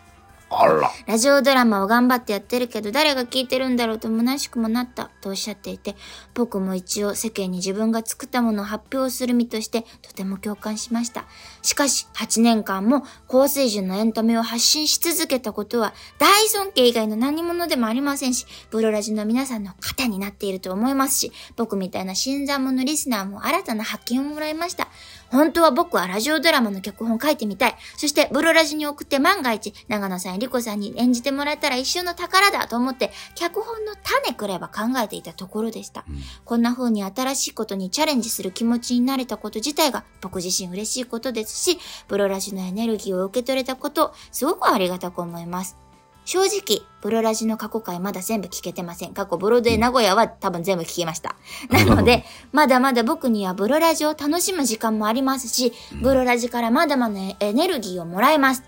[1.06, 5.96] ラジオドラマを頑張ってやってるけど誰が聞いてるんだろうと虚しくもなったとおっしゃっていて、
[6.34, 11.24] 僕も一応世間に自分が作ったものを発表する身としてとても共感しました。
[11.62, 24.88] しかし8年間も高水準のエンタメを発信し続けたことは大尊敬以外の何者でもありませんし、ブロラジの皆さんの肩になっていると思いますし、僕みたいな新参者リスナーも新たな発見をもらいました。
[25.32, 27.74] 本当は僕はラジオドラマの脚本書いてみたい。
[27.96, 36.04] そして、ブロラジに送って万が一、長野さんやリコさんに演じてもらえたら一瞬の宝だと思って、脚本の種くらいは考えていたところでした。
[36.44, 45.76] こんな風に新しいことにチャレンジする気持ちになれたこと自体が僕自身嬉しいことですし、ブロラジのエネルギーを受け取れたこと、すごくありがたく思います。
[46.24, 49.14] 正直、ブロラジの過去回まだ全部聞けてません。
[49.14, 51.34] 過去ブロデー名古屋は多分全部聞きました。
[51.68, 58.62] なので、まだまだ僕にはブロラジを楽しむ時間もありますし、ブロラジからまだまだエネルギーをもらえます。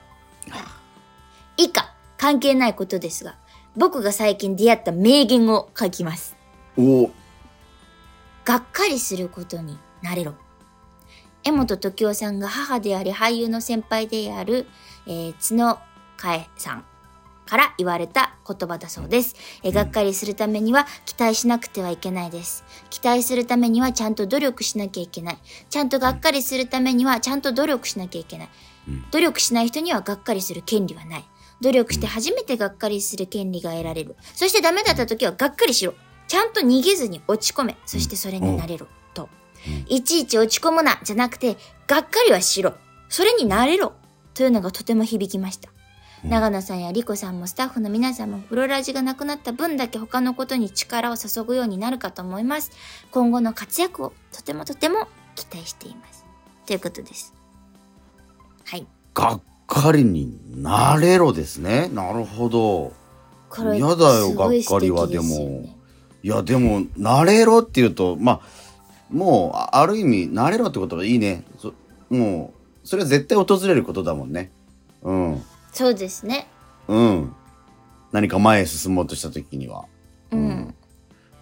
[1.57, 3.37] 以下、関係ないことですが、
[3.77, 6.37] 僕が最近出会った名言を書きます。
[6.77, 7.11] お
[8.45, 10.35] がっかりすることになれろ。
[11.45, 14.67] 江本時夫さんが母であり俳優の先輩である、
[15.07, 15.79] えー、角
[16.17, 16.85] 替さん
[17.47, 22.65] から言われた言葉だそうです、えーがっかりするためには期待しなくてはいけないです。
[22.91, 25.39] 期待するためにはちゃんと努力しなきゃいけない。
[25.69, 28.49] ちゃんとがっかりするためにはちゃんと努力しなきゃいけない。
[29.11, 31.25] 努力しない人にはがっかりする権利はない。
[31.61, 34.17] 努力して初めてがっかりする権利が得られる。
[34.35, 35.95] そしてダメだった時はがっかりしろ。
[36.27, 37.77] ちゃんと逃げずに落ち込め。
[37.87, 38.87] そしてそれになれろ。
[39.15, 39.29] と。
[39.89, 42.75] いちいち落ち込むな、じゃなくて、がっかりはしろ。
[43.09, 43.93] それになれろ。
[44.35, 45.74] というのがとても響きました。
[46.25, 52.71] 長野さんやリコさんもスタッフの皆さんもプロラジがなくなった分だけ他のことに力を注ぐようになるかと思います。
[53.11, 56.25] 今後の活躍をとてもとても期待しています。
[56.67, 57.35] ということです。
[58.65, 58.87] はい。
[59.13, 61.89] がっかりになれろですね。
[61.93, 62.93] なるほど。
[63.51, 65.77] これやだよがっかりはでもね
[66.25, 68.41] いや、でも、なれろっていうと、まあ、
[69.11, 71.45] もう、あある意味、なれろってことはいいね。
[71.59, 71.75] そ
[72.09, 74.51] もう、それは絶対訪れることだもんね。
[75.03, 75.43] うん。
[75.75, 76.49] そうですね。
[76.89, 77.35] うん。
[78.13, 79.85] 何か前へ進もうとした時には。
[80.31, 80.75] うん。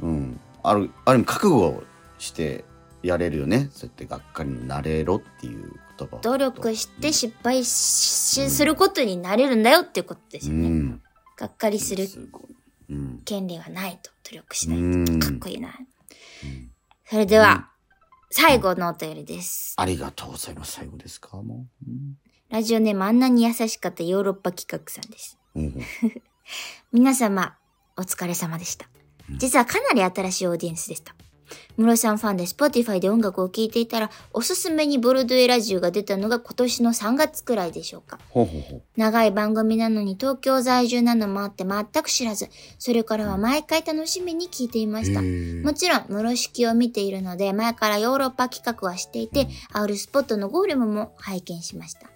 [0.01, 0.41] うん。
[0.65, 1.85] ある、ある意味、覚悟を
[2.19, 2.65] して
[3.03, 3.69] やれるよね。
[3.73, 6.17] そうやってがっかりになれろっていう言葉。
[6.23, 10.69] 努力して失敗しすることになれるんだよっていうことですうよね。
[10.69, 11.03] ん。
[11.37, 12.43] がっかりするすごい。
[12.91, 13.23] うん。
[13.25, 15.27] 権利はないと努力しないうんと。
[15.27, 15.79] かっこいいな。
[17.05, 17.69] それでは、
[18.31, 19.75] 最後のお便りです。
[19.77, 20.73] ありがとうございます。
[20.73, 21.37] 最後ですか？
[21.43, 21.67] も
[22.53, 25.39] ラジオネームあんなに優しかったヨーロッパ企画さんです。
[25.55, 25.61] う。
[25.61, 25.81] うん。
[26.93, 27.57] 皆様、
[27.97, 28.91] お疲れ様でした。
[29.39, 31.15] 実はかなり新しいオーディエンスでした。
[31.79, 38.19] ムロさんファンで Spotify で音楽を聴いていたら、おすすめにボルドゥエラジオが出たのが今年の3月くらいでしょうか。
[38.99, 45.23] 長い番組なのに東京在住なのもあって全く知らず、それからは毎回楽しみに聞いていました。
[45.23, 52.12] もちろん、室式を見ているので、前からヨーロッパ企画はしていて、アウルスポットのゴーレムも拝見しました。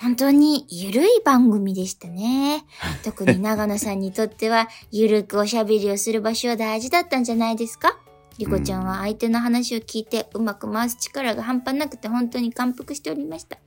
[0.00, 2.64] 本当にゆるい番組でしたね。
[3.04, 7.98] 特に長野さんにとっては、 ゆるくおしゃべりをする場所は大事だったんじゃないですか？
[8.36, 13.58] リコちゃんは相手の話を聞いてうまく回す力が半端なくて本当に感服しておりました。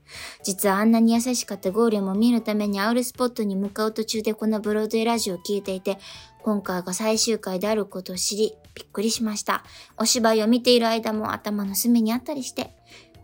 [0.44, 5.98] 実はあんなに優しかったゴーレムを見るためにアウルスポットに向かう途中でこのブロードウェイラジオを聞いていて、
[6.44, 9.63] 今回が最終回であることを知り、びっくりしました。
[9.98, 12.74] お芝居を見ている間も頭の隅にあったりして、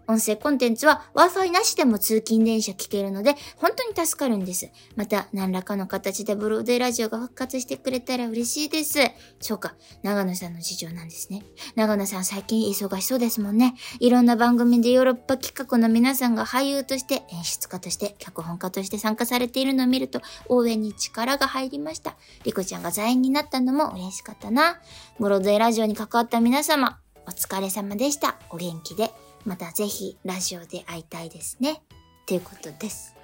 [0.08, 4.70] 音声コンテンツは Wi-Fi なしでも通勤電車聞けるので、本当に助かるんです。
[4.96, 9.00] また、何らかの形でブロードウラジオが復活してくれたら嬉しいです。
[9.40, 11.44] そうか、長野さんの事情なんですね。
[11.76, 13.76] 長野さん最近忙しそうですもんね。
[14.00, 22.18] いろんな番組でヨーロッパ企画の皆さんが俳優として、演出家として、脚本家として参加されているのを見ると、応援に力が入りました。
[22.44, 24.80] リコちゃんが座員になったのも嬉しかったな。
[25.20, 28.38] ブロードウラジオに関わった皆様、お疲れ様でした。
[28.50, 29.23] お元気で。
[29.46, 31.82] またぜひラジオで会いたいですね。
[32.26, 33.16] ということです。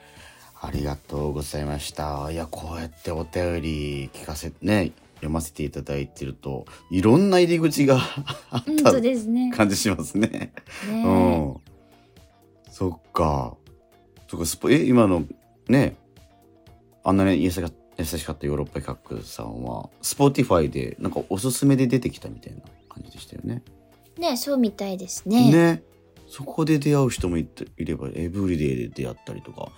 [0.61, 2.29] ありがとうございました。
[2.31, 7.99] いや、こうやってお便り聞かせ、ね、読ませていただいてると、いろんな入り口が
[8.49, 9.51] あ っ本た当ですね。
[9.55, 10.27] 感じしますね。
[10.27, 10.51] ね
[10.87, 11.57] うん。
[12.69, 13.55] そっか。
[14.27, 15.23] そっか、スポ、え、今の、
[15.69, 15.95] ね、
[17.03, 23.61] あんなね、優しか優しかったヨーロッパ企画さんは、 Spotify で、なんかおすすめで出てきたみたいな感じでしたよね。
[24.17, 25.51] ねそうみたいですね。
[25.51, 25.83] ね。
[26.29, 29.71] そこで出会う人もいていれば、エブリデイで出会ったりとか。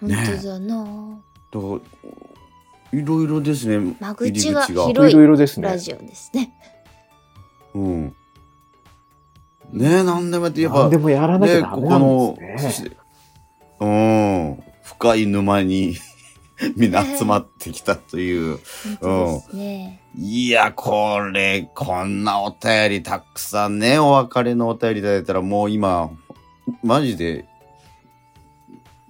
[0.00, 1.20] 本当だな、
[1.52, 1.66] だか
[2.92, 3.96] ら、いろいろですね。
[4.00, 5.68] 間口が入り口広いろいろですね。
[5.68, 6.54] ラジオですね。
[7.74, 8.14] うん。
[9.72, 12.90] ねえ、なんでもやって、やっぱ、何でもやらなきゃダメなんですね。
[13.80, 14.62] うん。
[14.82, 15.96] 深い沼に
[16.76, 18.58] みんな集まってきたという。
[18.98, 20.00] 本当ですね。
[20.16, 26.10] いや、これ、こんなお便りたくさんね、お別れのお便りいただいたらもう今、
[26.82, 27.46] マジで、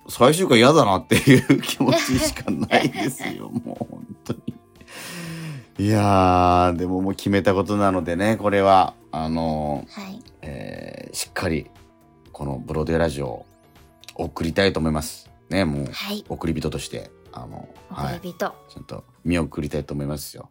[0.09, 4.41] 最終回嫌だなっていう気持ちしかないですよ、 もう本当に。
[5.79, 10.23] いやー、でももう決めたことなのでね、これは、あのはい。
[10.43, 11.71] えーしっかり、
[12.33, 13.47] このブロデーラジオを
[14.15, 15.31] 送りたいと思います。
[15.49, 16.25] ね、もう、はい。
[16.29, 17.11] 送り人として、
[17.43, 18.21] あの、はい。
[18.21, 20.49] ちゃんと見送りたいと思いますよ。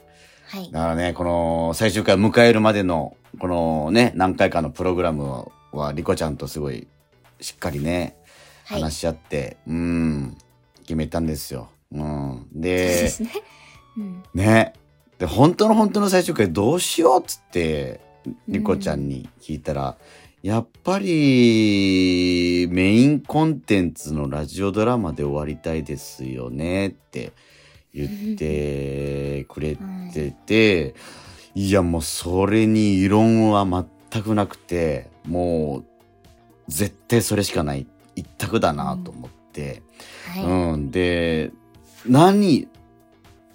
[0.48, 0.72] はい。
[0.72, 6.88] だからね、この最終回を迎えるまでの、このね、何回かのプログラムは、リコちゃんとすごい、
[7.42, 8.16] しっかりね、
[8.66, 8.82] はい。
[8.82, 10.38] 話し合って、うん、
[10.82, 11.70] 決めたんですよ。
[11.92, 12.48] うん。
[12.54, 13.32] でで、すね。
[13.98, 14.24] うん。
[14.34, 14.74] ね。
[15.20, 18.00] で、本当の本当の最終回どうしようっつって、
[18.48, 19.98] リコちゃんに聞いたら、
[20.44, 27.34] やっぱりメインコンテンツのラジオドラマで終わりたいですよねって
[27.94, 29.78] 言ってくれ
[30.14, 30.96] てて、
[31.56, 33.66] いやもうそれに異論は
[34.12, 35.86] 全くなくて、もう
[36.68, 39.82] 絶対それしかない一択だなと思って、
[40.34, 40.44] はい。
[40.46, 40.92] うん。
[40.92, 41.52] で、
[42.06, 42.68] 何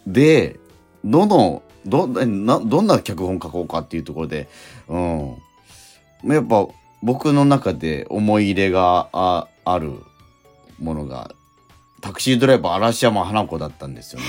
[0.07, 0.59] で、
[1.05, 4.49] どの、ど、な、どんな脚本書こうかっていうところで、
[4.89, 5.37] うん。
[6.25, 6.67] やっぱ
[7.03, 10.03] 僕の中で思い入れがあある
[10.79, 11.33] ものが、
[12.01, 14.27] タクシードライバー嵐山花子だったんですよね。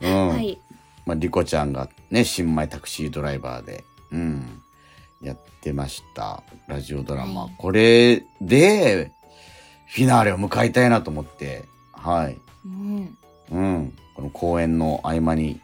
[0.02, 0.28] うん。
[0.28, 0.58] はい。
[1.06, 4.62] まあ、リコちゃんがね、新米タクシードライバーで、うん、
[5.22, 6.42] やってました。
[6.66, 7.42] ラジオドラマ。
[7.44, 9.12] はいこれで、
[9.86, 12.38] フィナーレを迎えたいなと思って、はい。
[12.64, 13.18] うん。
[13.50, 13.94] うん。
[14.14, 15.60] この公演の合間に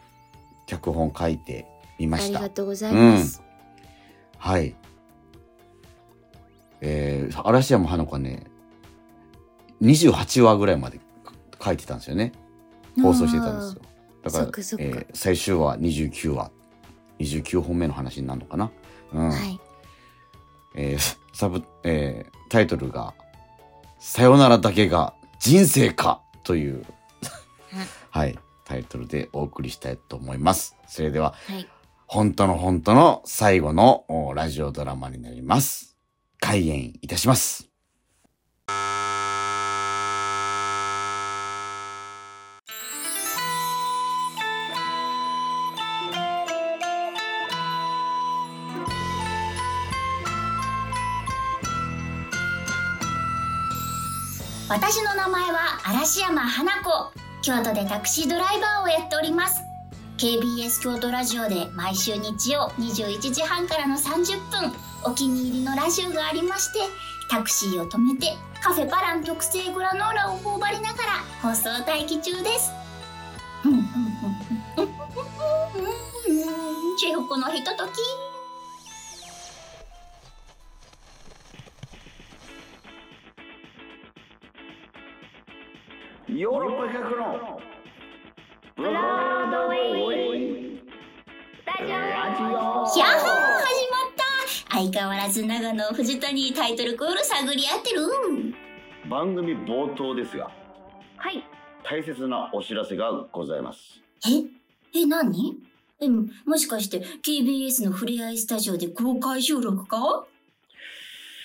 [0.66, 1.66] 脚本書いて
[1.98, 2.54] みましたありが。
[2.54, 3.42] とうございます。
[4.38, 4.74] はい。
[6.80, 8.44] えー、嵐山花子はね、
[9.82, 11.00] 28話ぐらいまで
[11.62, 12.32] 書いてたんですよね。
[13.02, 13.82] 放送してたんですよ。
[14.22, 16.50] だからそえー最終話29話、
[17.18, 18.70] 29本目の話になるのかな？
[19.12, 19.30] うん。
[19.30, 19.60] はい。
[20.74, 23.14] えーサブ、えータイトルが、
[23.98, 26.84] さよならだけが人生かという、
[28.10, 30.76] はい、タイトルでお送りしたいと思います。
[30.86, 31.68] それでは、はい。
[32.06, 35.95] 本当の本当の最後のおラジオドラマになります。
[36.40, 37.68] 開演いたします。
[54.68, 57.12] 私の名前は嵐山花子。
[57.40, 59.62] 京都でタクシードライバーをやっております。
[60.18, 64.85] KBS 京都ラジオで毎週日曜21時半からの30分。
[65.06, 66.80] お気に入りのラジオがありまして
[67.30, 68.26] タクシーを止めて
[68.60, 72.72] カフェパラン特製グラノーラを頬張りながら放送待機中です。
[73.62, 73.92] ふんふんふん
[74.74, 77.90] ふんふんェフコのひととき。
[86.32, 87.60] ヨーロッパ企画の
[88.76, 89.74] ブロードウェ
[90.34, 90.82] イ。
[91.64, 91.98] ラジや
[92.30, 94.05] っほー始まった
[94.76, 100.50] 相変わらず長野藤谷タイトルコール探り合ってるオ番組冒頭ですが、
[101.16, 101.42] はい。
[101.82, 104.02] 大切なお知らせがございます。
[104.28, 105.00] え？
[105.00, 105.56] え、何？
[105.98, 110.26] え、もしかして KBS のふれあいスタジオで公開収録か？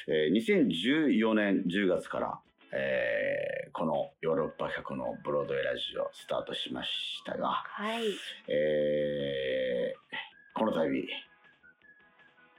[0.10, 2.38] えー2014年10月から、
[2.74, 6.92] えーこのヨーロッパ100のブロードウェイラジオスタートしまし
[7.26, 8.02] たが、はい。
[8.50, 10.84] えーこの度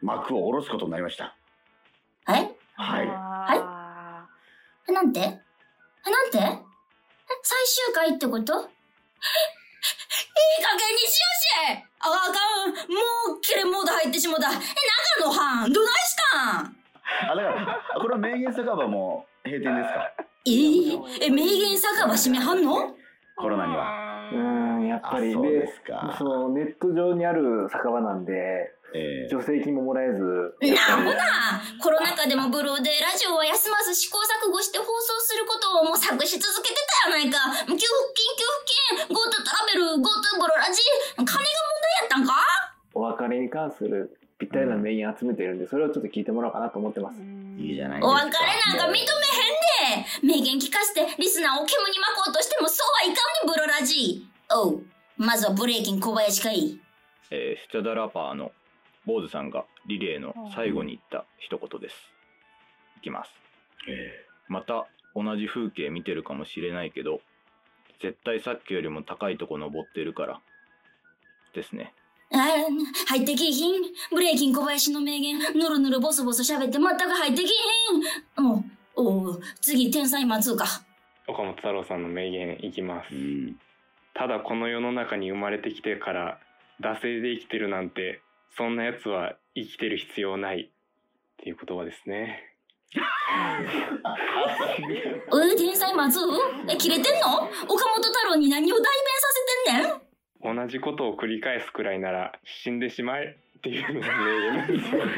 [0.03, 1.35] 幕を下ろすことになりました。
[2.29, 2.39] えは
[3.03, 3.07] い。
[3.07, 4.27] は
[4.89, 5.21] えなんて？
[5.21, 5.25] え
[6.11, 6.39] なんて？
[6.39, 6.41] え
[7.43, 8.53] 最終回ってこと？
[8.55, 8.63] えい
[10.61, 11.85] い加減にしよし！
[12.01, 12.71] ああかん。
[12.73, 14.51] もうキレモード入ってしもた。
[14.51, 14.55] え
[15.21, 16.77] 長野はんどないしかん？
[17.31, 20.13] あ、だから、あこれは名言酒場も閉店ですか？
[20.45, 22.97] えー、え、名言酒場閉めはんの？
[23.37, 24.12] コロナには。
[24.33, 26.14] うーん、やっぱりあそうでですか。
[26.18, 28.33] そのネット上にある酒場なんで、
[28.95, 29.28] ええ。
[29.28, 30.18] 助成金ももらえず、
[30.61, 37.39] なんもなコロナ禍でもブローでラジオは休まず試行錯誤して放送することを模索し続けてたやないか。
[37.64, 37.80] 給付金
[38.37, 38.45] 給
[39.01, 40.83] 付金 GoTo トラベル GoTo ブロラジ
[41.16, 41.47] 金が問題
[42.01, 42.35] やったんか？
[42.93, 47.20] お別れに関するぴったりな名言集めてるんで、それをちょっと聞いてもらおうかなと思ってます。
[47.22, 48.09] いいじゃないですか。
[48.09, 49.07] お別れなんか認めへんで
[50.22, 54.82] 名言聞かせてリスナーを煙に巻こうとしてもそうはいかんねブロラジおう
[55.16, 56.78] まずはブレイキン小林かい
[57.30, 58.53] えースチャダラパーの
[59.07, 61.97] 坊主さんがリレーの最後に言った一言です。
[62.99, 63.30] いきます。
[63.88, 67.20] えまた同じ風景見てるかもしれないけど、
[68.01, 70.40] 絶対さっきよりも高いとこ登ってるから。
[71.55, 71.93] ですね。
[72.32, 72.38] あー
[73.09, 73.82] 入ってきいひん。
[74.12, 78.47] ブレイキン小林の名言、ぬるぬるボソボソ喋って全く入ってきいひん。
[78.47, 78.64] おう
[78.97, 80.64] おう次、天才松か。
[81.26, 83.14] 岡本太郎さんの名言いきます。
[83.14, 83.57] えうん。
[84.14, 86.38] ただこの世の中に生まれてきてから
[86.80, 88.20] 惰性で生きてるなんて
[88.57, 90.70] そんなやつは生きてる必要ない。
[91.40, 92.49] っていう言葉ですね。
[95.32, 96.18] え、天才松
[96.68, 97.28] え、切れてんの？
[97.38, 99.28] 岡本太郎に何を代弁さ
[99.64, 100.57] せてんねん？
[100.57, 105.15] 同じことを繰り返すくらいなら死んでしまえっていうのが名言なんですよ死なんでも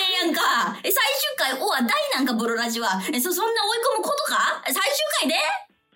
[0.00, 0.40] ええやんか
[0.82, 2.88] え、最終回終わ大なんかブロラジは。
[3.12, 4.62] え、そ、そんな追い込むことか？
[4.64, 4.82] 最終
[5.20, 5.34] 回で？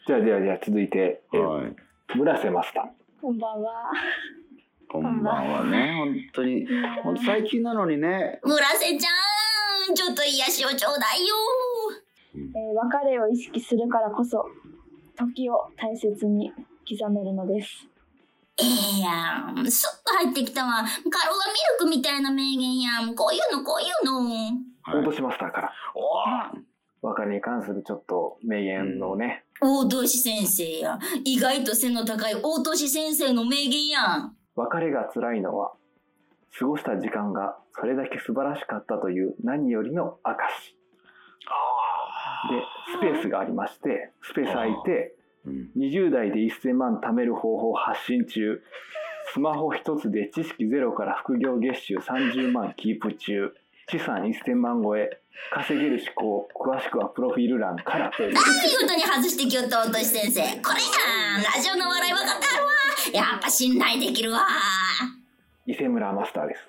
[0.06, 1.74] じゃあじゃあじゃあ続いて、えーはい。
[2.14, 2.84] 村瀬マスター。
[3.18, 3.90] こんばんは。
[4.90, 5.94] こんばんはね。
[5.96, 6.66] 本当に。
[7.02, 8.38] 本当最近なのにね。
[8.44, 11.34] 村瀬ちゃん、ちょっと癒しをちょうだいよ。
[12.34, 14.44] えー別れを意識するからこそ、
[15.16, 16.52] 時を大切に
[16.86, 17.88] 刻めるのです。
[18.62, 19.70] ええやん。
[19.70, 20.72] スッと入ってきたわ。
[20.72, 23.14] カロラミルクみたいな名言やん。
[23.14, 24.30] こういうの、こういうの。
[24.82, 25.72] はい大年マスターから。
[27.02, 30.98] お別れに関するちょっと名言のね、大年先生や。
[31.24, 34.36] 意外と背の高い大年先生の名言やん。
[34.56, 35.72] 別れが辛いのは、
[36.58, 40.76] 過ごした時間がそれだけ素晴らしかったという何よりの証。
[42.50, 42.62] で、
[42.96, 45.14] スペースがありまして、スペース空いて、
[45.46, 45.70] うん。
[45.76, 48.62] 20代で1000万貯める方法発信中。
[49.32, 53.52] スマホ一つで知識ゼロから副業月収30万キープ中。
[53.88, 55.20] 資産1000万超え。
[55.52, 56.48] 稼げる思考。
[56.54, 58.30] 詳しくはプロフィール欄からという。
[58.30, 60.40] 見事に外してきよった大年先生。
[60.62, 61.42] これやん。
[61.42, 63.30] ラジオの笑い分かってはるわ。
[63.30, 64.46] やっぱ信頼できるわ。
[65.66, 66.68] 伊勢村マスターです。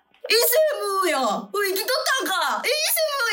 [0.30, 0.38] イセ
[1.02, 2.70] ムや生きとったんかイセ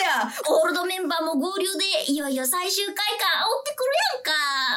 [0.02, 3.04] ムやオールドメンバーも合流で、いよいよ最終回か、
[3.48, 3.90] 追ってくる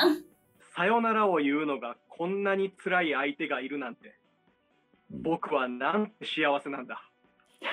[0.06, 0.30] やんか。
[0.76, 4.14] さよならを言うのがこんなに辛い相手がいるなんて
[5.10, 7.02] 僕はなんて幸せなんだ
[7.60, 7.66] 大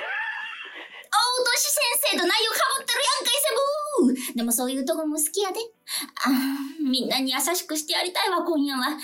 [1.43, 5.60] 年先生と内容かぶってるやんか、イセブでもそういうとこも好きやで。
[6.26, 8.82] あーみんなに優しくしてやりたいわ、今夜は。
[8.82, 8.98] はあ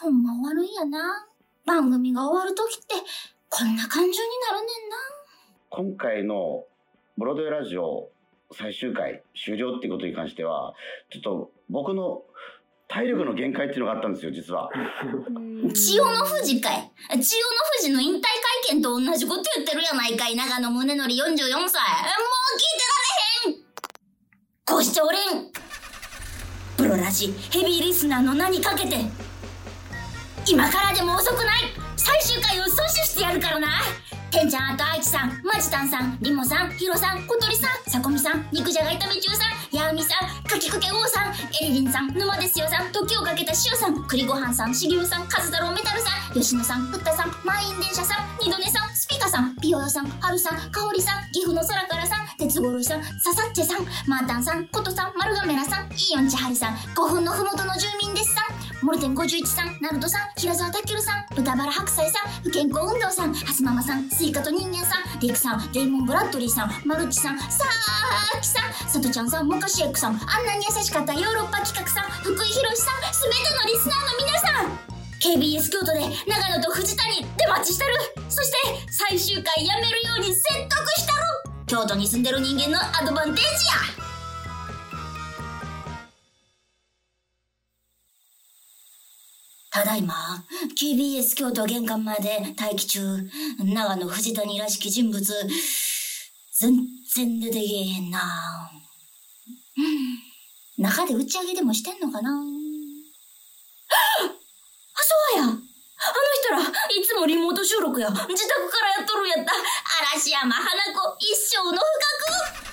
[0.00, 1.26] ほんま終わるんやな。
[1.66, 2.94] 番組が終わるときって、
[3.50, 4.14] こんな感情に
[4.48, 4.96] なるねんな。
[5.70, 6.64] 今回の
[7.18, 8.08] ブロードウェイラジオ
[8.52, 10.72] 最終回終了っていうことに関しては、
[11.10, 12.22] ちょっと僕の
[12.86, 14.70] 体力の限界っていうのがあったんですよ、実は。
[15.74, 16.90] 千代の富士かい。
[17.10, 17.22] 千代の富
[17.82, 20.36] 士の引退会見と同じこと言ってるやないかい。
[20.36, 21.18] 長野宗則44歳。
[21.18, 21.74] もう聞いて
[23.46, 23.64] られへん
[24.64, 25.50] ご視聴連
[26.76, 28.96] プロラジヘビーリスナーの名にかけて
[30.50, 31.70] 今からでも遅くない。
[31.94, 33.68] 最終回を阻止してやるからな。
[34.32, 41.32] てんちゃんあと愛知さん、まじたんさん、りもさん、ひろさん、ことりさん、さこみさん、肉じゃが炒め中さん、やーみさん、かきくけ王さん、
[41.62, 77.92] えりりんさん、沼ですよさん、時をかけたしゅうさん、栗ごはんさん、しぎゅうさん、かず太郎メタルさん、吉野さん、ふったさん、満員電車さん、二度寝さん、スピカさん、ピオヨさん、はるさん、かおりさん、岐阜の空からさん、鉄五郎さん、ささっちェさん、マータンさん、ことさん、丸亀らさん、イーヨンちはりさん、5分のふもとの住民ですさん、モルテン51さん、ナルトさん、平沢たけるさん、豚バラ白菜さん、不健康運動さん、ハスママさん、スイカと人間さん、リクさん、レイモンブラッドリーさん、マルチさん、サーキさん、サトちゃんさん、モカシエックさん、あんなに優しかったヨーロッパ企画さん、福井博さん、すべてのリスナーの皆さん KBS 京都で長野と藤谷出待ちしてる
[78.30, 78.56] そして
[78.90, 81.20] 最終回やめるように説得したる
[81.66, 84.09] 京都に住んでる人間のアドバンテージや。
[89.70, 90.44] ただいま、
[90.76, 93.00] KBS 京都玄関まで待機中、
[93.60, 95.22] 長野藤谷らしき人物、
[96.58, 96.74] 全
[97.14, 98.20] 然出てけえへんな。
[100.76, 102.30] 中で打ち上げでもしてんのかな。
[102.30, 102.42] あ、
[105.34, 105.44] そうや。
[105.44, 109.52] あの人ら、いつもリモート収録や、自宅からやっとるんやった。
[110.14, 112.69] 嵐山花子、一生の不覚。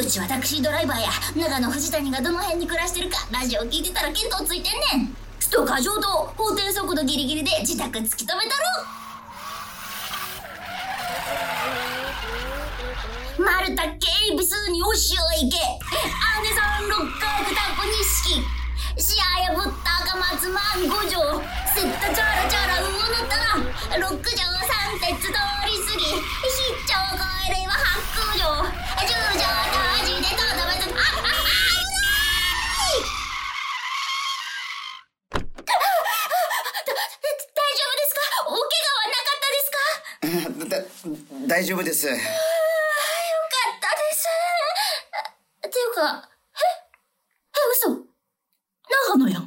[0.00, 1.10] うちはタクシードライバーや。
[1.36, 5.14] 長野藤谷がどの辺に暮らしてるか、ラジオ聞いてたら見当ついてんねん。
[5.38, 8.64] ストーカー上等、法定速度ギリギリで自宅突き止めたろ。
[13.44, 15.58] マルタ警備数におしを行け。
[15.60, 18.40] アネさん六角タコ錦。
[18.96, 21.20] シアやぶった赤松マン五条。
[21.76, 22.96] セッタチャラチャラウオの
[23.28, 23.60] タラ。
[23.98, 24.29] 六条三
[41.50, 42.06] 大丈夫です。
[42.06, 42.30] よかったで
[44.14, 44.24] す。
[45.66, 47.90] っていうか、ええ、嘘
[49.10, 49.42] 長野やん。
[49.42, 49.46] え、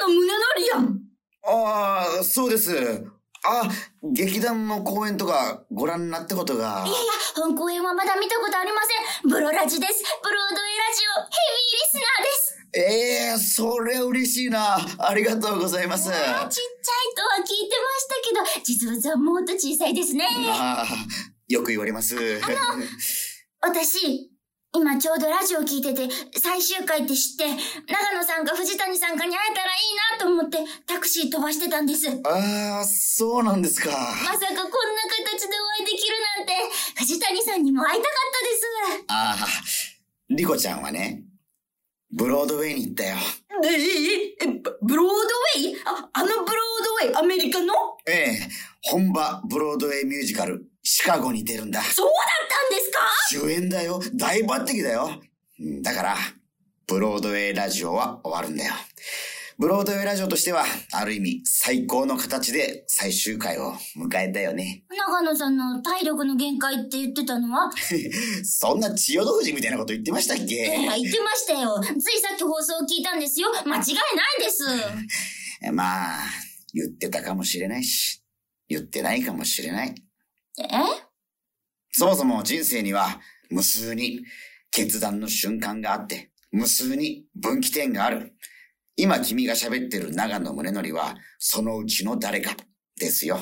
[0.00, 1.02] 長野胸なりやん。
[1.44, 3.04] ああ、そうです。
[3.44, 3.68] あ、
[4.02, 6.90] 劇団の公演とかご覧になったことがい。
[6.90, 9.28] やいや、本公演はまだ見たことありません。
[9.28, 10.02] ブロラジです。
[10.22, 12.41] ブロードウェイラジオ、ヘビーリスナーです。
[12.74, 14.78] ええそれ嬉しいな。
[14.98, 16.08] ありがとうございます。
[16.10, 20.26] あちっちゃいとは聞いてましたけど、実物はもっと小さいですね。
[20.48, 20.86] ああ、
[21.48, 22.16] よく言われます。
[23.60, 24.30] 私、
[24.74, 26.08] 今ちょうどラジオ聞いてて、
[26.40, 32.08] 最終回って知って、長野さんか藤谷さんかに会えたらいいなと思って、タクシー飛ばしてたんです。
[32.22, 33.90] まああ、そうなんですか。
[33.90, 36.54] さかこんな形でお会いできるなんて、
[36.96, 39.04] 藤谷さんにも会いたかったです。
[39.08, 39.46] ああ、
[40.30, 41.22] リコちゃんはね、
[42.12, 43.16] ブロードウェイに行ったよ。
[43.64, 44.46] ええ
[44.82, 45.76] ブロードウェイ？
[45.84, 46.46] あ、あのブロー
[47.04, 47.72] ドウェイ、アメリカの？
[48.06, 48.48] ええ、
[48.82, 51.80] 本場ブロードウェイミュージカル、シカゴに出るんだ。
[51.82, 52.98] そうだったんですか？
[53.30, 54.00] 主演だよ。
[54.14, 55.22] 大抜擢だよ。
[55.60, 56.16] うんだから、
[56.86, 58.74] ブロードウェイラジオは終わるんだよ。
[59.62, 64.82] ブロードウェイラジオとしては、ある意味、最高の形で最終回を迎えたよね。
[64.90, 67.70] 長野さんの体力の限界って言ってたのは？
[68.42, 70.54] そんな千代の富士みたいなこと言ってましたっえけ？
[70.56, 71.80] え言ってましたよ。
[71.80, 73.52] ついさっき放送を聞いたんですよ。
[73.52, 73.84] 間違いない
[74.40, 74.64] です。
[75.72, 76.24] まあ、
[76.74, 78.20] 言ってたかもしれないし、
[78.68, 79.94] 言ってないかもしれない。
[80.58, 80.64] え？
[81.92, 84.24] そもそも人生には無数に
[84.72, 88.34] 決断の瞬間があって、無数に分岐点がある。
[88.96, 92.54] 今君が喋ってる長野宗則は、そのうちの誰か
[92.98, 93.38] ですよ。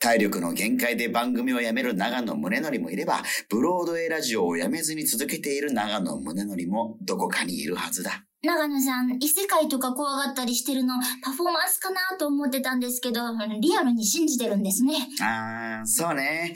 [0.00, 8.24] 体力の限界で番組を辞める長野宗則もいれば、ブロードウェイラジオを辞めずに続けている長野宗則もどこかにいるはずだ。
[8.42, 13.20] 長野さん、異世界とか怖がったりしてるのパフォーマンスかなと思ってたんですけど、
[13.60, 14.94] リアルに信じてるんですね。
[15.20, 16.54] あー、そうね。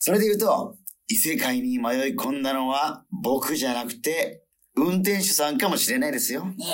[0.00, 0.74] それで言うと、
[1.06, 6.46] 異世界に迷い込んだのは僕じゃなくて、運転手さんかもしれないですよ。
[6.60, 6.64] え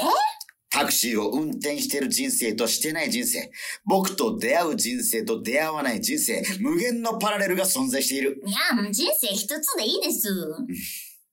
[0.77, 3.51] タクシーを運転してる人生としてない人生、
[3.87, 8.43] 僕と出会う人生と出会わない人生、無限のパラレルが存在している。
[8.45, 8.59] いや、
[8.93, 10.29] 人生一つでいいです。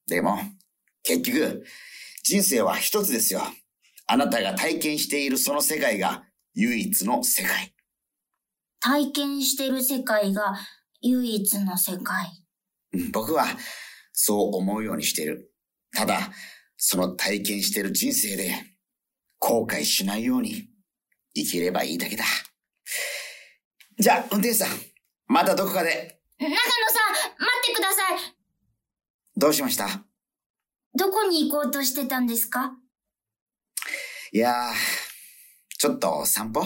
[0.08, 0.38] でも、
[1.04, 1.62] 結局、
[2.24, 3.42] 人生は一つですよ。
[4.08, 6.24] あなたが体験しているその世界が
[6.54, 7.74] 唯一の世界。
[8.80, 10.56] 体験してる世界が
[11.02, 12.32] 唯一の世界。
[12.94, 13.48] うん僕は
[14.14, 15.52] そう思うようにしている。
[15.94, 16.32] ただ、
[16.78, 18.73] その体験してる人生で
[19.46, 20.70] 後悔しないように
[21.36, 22.24] 生きればいいだけだ。
[24.00, 24.70] じゃあ、運転手さん、
[25.28, 26.62] またどこかで、長野さん、
[27.12, 28.20] 待ってください。
[29.36, 30.06] どうしました？
[30.96, 32.72] どこに行こうとしてたんですか？
[34.32, 34.74] いやー、
[35.78, 36.64] ちょっと散歩？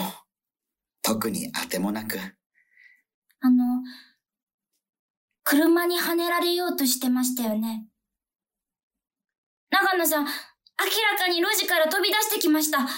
[1.02, 2.16] 特に当てもなく。
[3.40, 3.82] あの、
[5.42, 7.88] 車にはねられようとしてましたよね。
[9.70, 10.26] 長野さん、
[10.80, 12.78] 明らかに路地から飛び出してきました。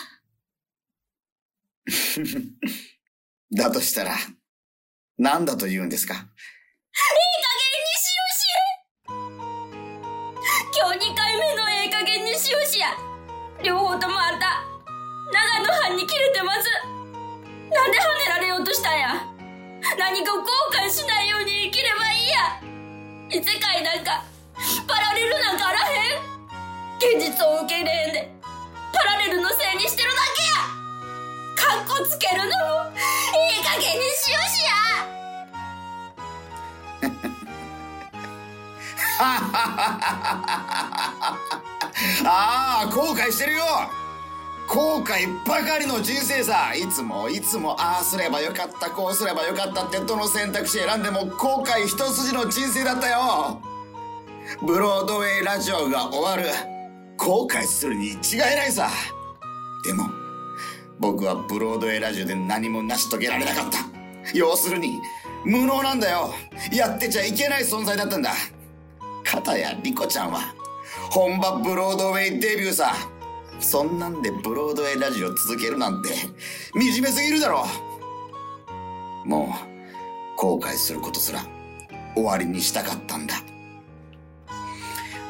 [3.53, 4.16] だとしたら、
[5.18, 6.14] 何だと言うんですか？
[6.14, 6.26] いい加
[7.57, 8.47] 減にしよし
[10.78, 12.95] 今日2回目のええ加減にしよしや
[13.62, 14.62] 両方ともあんた
[15.33, 16.68] 長野藩に切れてます。
[17.72, 19.26] なんで跳ねられようとしたんや？
[19.99, 22.61] 何か後悔しないように生きればいいや。
[23.31, 24.24] 異世界なんか
[24.87, 26.30] パラレルなんかあらへん
[27.01, 28.30] 現実を受け入れへんで
[28.92, 30.61] パラレルのせいにしてるだけや。
[31.57, 34.70] かっこつけるのもいい加減にしよしや。
[42.26, 43.64] ああ、後悔してるよ。
[44.68, 46.74] 後悔ばかりの人生さ。
[46.74, 53.62] いつもいつもああすればよかったこうすればよかったってどの選択肢選んでも後悔一筋の人生だったよ。
[54.61, 56.70] ブロードウェイラジオが終わる。
[57.21, 58.89] 後悔するに違いないさ
[59.85, 60.09] でも
[60.99, 63.79] 僕はブロードウェイラジオで何も成し遂げられなかった。
[64.35, 65.01] 要するに、
[65.47, 66.35] 無能なんだよ。
[66.71, 68.33] やってちゃいけない存在だったんだ。
[69.25, 70.55] かたやリコちゃんは、
[71.11, 72.95] 本場ブロードウェイデビューさ。
[73.61, 76.11] そんなんでブロードウェイラジオ続けるなんて、
[76.75, 77.64] 惨めすぎるだろ。
[79.25, 79.55] も
[80.37, 81.41] う、後悔することすら、
[82.14, 83.37] 終わりにしたかったんだ。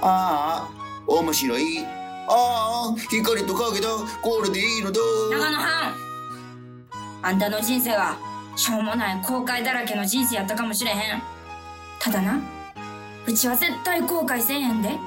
[0.02, 0.79] ああ、
[1.10, 1.84] 面白い。
[2.28, 3.88] ああ、光と影だ。
[4.22, 5.00] これでいいのだ。
[5.30, 5.94] 長野藩
[7.22, 8.16] あんたの人生は
[8.56, 11.22] しょうもない後悔だらけの人生やったかもしれへん
[11.98, 12.40] ただな
[13.26, 14.98] うちは絶対後悔せえへんで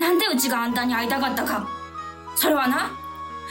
[0.00, 1.68] なんでうちがあんたに会いたかったか
[2.34, 2.90] それはな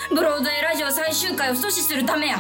[0.10, 2.38] ブロードウェイラジオ最終回を阻止するためや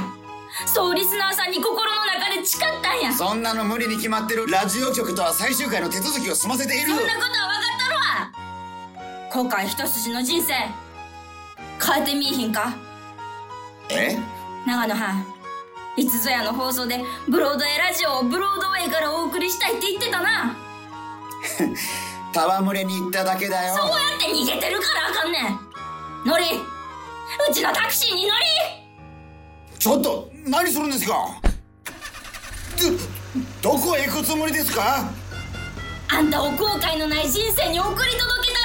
[0.65, 4.47] そうリスナーさんに心の中で誓ったんやそんなの無理に決まってる。
[4.47, 6.97] ラジオ局とは最終回の手続きを済ませているそん。
[7.07, 7.58] なことは
[9.31, 10.53] 後悔一筋の人生
[11.83, 12.75] 変えてみいひんか？
[13.89, 14.17] え？
[14.65, 15.25] 長野藩
[15.97, 20.55] いつぞやの放送でブロードウェイラジオをブロードウェイからお送りしたいって言ってたな。
[22.33, 23.75] 戯れに行っただけだよ。
[23.75, 25.59] そうやって逃げてるからあかんねん。
[26.25, 26.45] 乗り。
[27.49, 28.45] うちのタクシーに乗り。
[29.77, 31.13] ちょっと、何するんですか？
[33.61, 35.09] ど、どこへ行くつもりですか？
[36.11, 38.58] あんたを後悔のない人生に送り届けた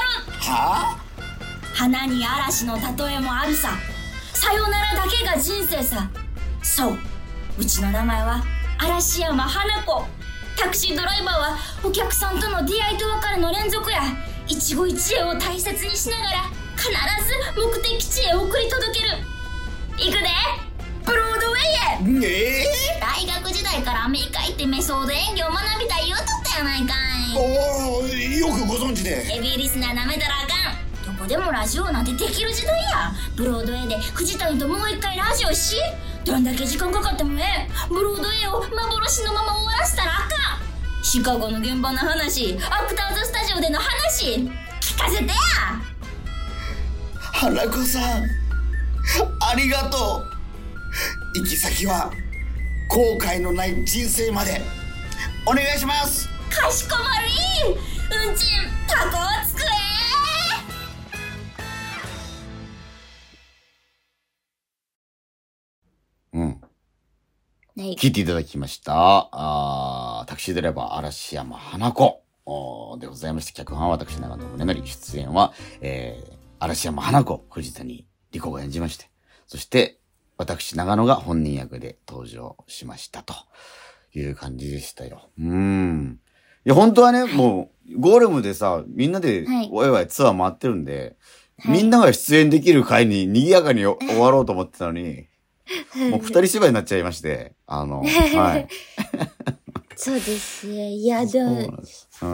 [0.45, 0.99] るは
[1.75, 3.71] 花に嵐の例えもあるさ。
[4.33, 6.09] さよならだけが人生さ。
[6.63, 6.99] そう。
[7.59, 8.45] うちの名前は
[8.79, 10.05] 嵐山花子。
[10.57, 14.03] タクシードライバーはお客さんとの出会いと別れの連続や。
[14.47, 16.31] 一期一会を大切にしながら
[16.77, 16.91] 必
[17.27, 19.11] ず目的地へ送り届ける。
[19.97, 20.29] 行くで。
[21.05, 22.27] ブロードウェイへ。
[22.27, 23.01] ええ。
[23.01, 27.37] 大学時代からアメリカ行ってメソード演技を学びたい言うとやないかい。
[27.37, 29.25] おおよくご存知で。
[29.25, 31.17] ヘビーリスナーなめたらあかん。
[31.17, 33.13] どこでもラジオなんてできる時代や。
[33.37, 35.77] ブロードウェイで藤谷ともう一回ラジオし。
[36.25, 37.69] どんだけ時間かかってもええ。
[37.89, 40.27] ブロードウェイを幻のまま終わらせたらあか
[40.61, 41.05] ん。
[41.05, 42.57] シカゴの現場の話。
[42.71, 44.49] アクターズスタジオでの話。
[44.81, 45.35] 聞かせてや。
[47.19, 48.25] 花子さん、
[49.41, 50.23] ありがと
[51.35, 51.39] う。
[51.39, 52.13] 行き先は、
[52.89, 54.63] 後悔のない人生まで、
[55.47, 57.75] お願いしますかしこまり
[58.29, 58.49] うんちん
[58.87, 59.63] タコをつく
[66.33, 66.61] えうん。
[66.61, 66.61] は
[67.77, 67.97] い。
[67.97, 69.29] 聞いていただきました。
[69.33, 79.11] あータクシードライバー嵐山花子おーでございまして、脚本は私、長野宗則、出演は、えー、嵐山花子、藤谷莉子が演じまして、
[79.47, 79.99] そして、
[80.37, 83.35] 私、長野が本人役で登場しましたと
[84.13, 85.31] いう感じでしたよ。
[85.39, 86.21] うーん。
[86.65, 95.29] いや、本当はね、もう、ゴーレムでさ、みんなではい、ワイワイツアー回ってるんで、はいみんなが出演できる回に賑やかに終わろうと思ってたのに、
[96.11, 98.03] もう二人芝居になっちゃいまして、あの、
[98.35, 98.69] はい。
[99.97, 100.91] そうですね。
[100.91, 101.51] いや、でも。
[101.61, 101.85] うん。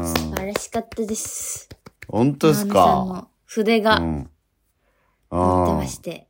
[0.07, 1.69] 素晴らしかったです。
[2.09, 2.75] 本当ですか？
[3.07, 4.31] の筆がうん。
[5.31, 6.27] 持ってあまして。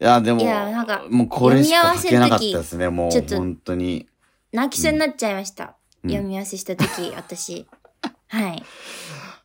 [0.00, 4.08] いや、でも、いやなんかもうこれしか書けなかったですね、もう、ちょっと本当に。
[4.52, 5.76] 泣きそうになっちゃいました。
[6.04, 7.66] うん読み合わせした時、 私。
[8.28, 8.62] はい。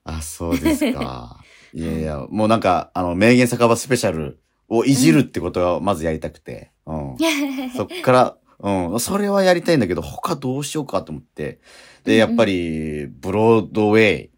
[0.03, 1.43] あ、そうですか。
[1.73, 7.17] いやいや、もうなんか、あの、名言酒場スペシャルをいじるってことをまずやりたくて、うん。
[7.75, 11.59] そっから、うん、それはやりたいんだけど、他どうしようかと思って。
[12.05, 14.29] で、やっぱり、ブロードウェイ、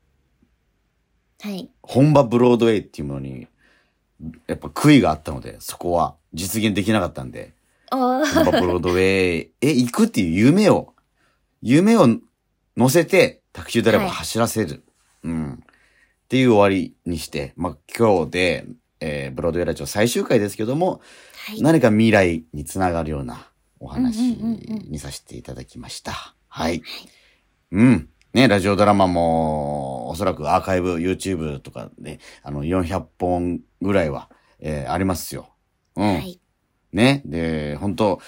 [1.42, 1.70] はい。
[1.82, 3.48] 本場ブロードウェイっていうものに、
[4.48, 7.54] やっぱ悔いがあったので、そこは実現できなかったんで、
[7.92, 10.94] お本場ブロードウェイ、え、行くっていう夢を、
[11.62, 12.08] 夢を
[12.78, 14.84] 乗せて、タクシードライバ走らせる。
[15.24, 15.54] うん。
[15.54, 15.58] っ
[16.30, 18.66] ていう終わりにして、まあ、今日で、
[19.02, 21.02] えーブロードウェイラジオ最終回ですけども、
[21.48, 21.62] はい。
[21.62, 23.48] 何か未来につながるような
[23.80, 26.36] お話にさせていただきました。
[26.48, 26.82] はい。
[27.72, 28.10] うん。
[28.34, 34.30] ね、ラジオドラマも、おそらくアーカイブ、YouTube とかで、あの、400本ぐらいは、
[34.60, 35.50] えーありますよ。
[35.96, 36.14] うん。
[36.14, 36.40] はい。
[36.94, 37.22] ね。
[37.26, 38.22] で、本当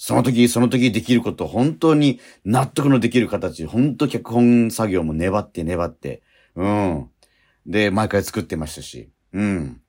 [0.00, 6.22] その時、その時できること、本当に納得のできる形、本当脚本作業も粘って粘って、
[6.54, 7.10] うん。
[7.66, 9.80] で、毎回作ってましたし、うん。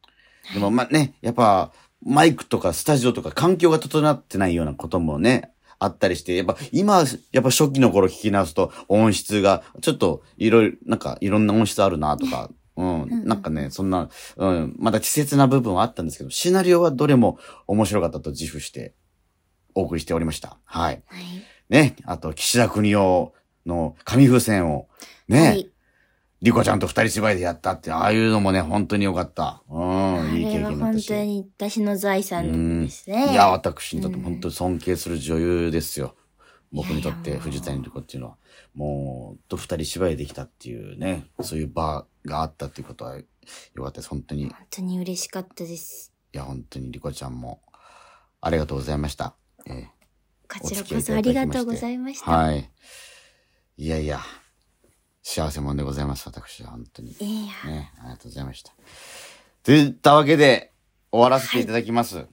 [0.52, 17.38] でも、まあね、やっぱ、マイクとかスタジオとか環境が整ってないようなこともね、あったりして、やっぱ今、やっぱ初期の頃聞き直すと音質が、ちょっといろいろ、なんかいろんな音質あるなとか、うん、なんかね、そんな、うん、まだ稚拙な部分はあったんですけど、シナリオはどれも
[17.68, 18.96] 面白かったと自負して
[19.80, 20.58] お送りしておりました。
[20.66, 21.04] はい。
[21.08, 21.24] はい。
[21.70, 23.34] ね、あと、岸田国夫
[23.66, 24.88] の紙風船を、
[25.28, 25.70] ね、はい。
[26.42, 29.62] リコちゃんと二人芝居でやったって、ああいうのもね、本当に良かった。
[29.70, 31.08] うん、あいい経験だったし。
[31.08, 33.32] 当に私の財産ですね。
[33.32, 36.16] いや、私にとって本当に尊敬する女優ですよ。
[36.72, 38.38] 僕にとって藤谷莉子っていうのは。
[38.74, 43.24] もう、と二人芝居できたっていうね、そういう場があったっていうことはよ
[43.84, 44.10] かったです。
[44.10, 44.44] 本当に。
[44.44, 46.14] い本当に嬉しかったです。
[46.32, 47.62] や、本当に莉子ちゃんも、
[48.42, 49.36] ありがとうございました。
[49.68, 50.00] えー
[50.52, 52.32] こちらこそありがとうございました。
[52.32, 52.72] はい。
[53.78, 54.20] いやいや、
[55.22, 57.12] 幸せもんでございます、私は、本当に。
[57.12, 58.74] いや、ね、ありがとうございました。
[59.62, 60.74] といったわけで、
[61.12, 62.26] 終わらせていただきます。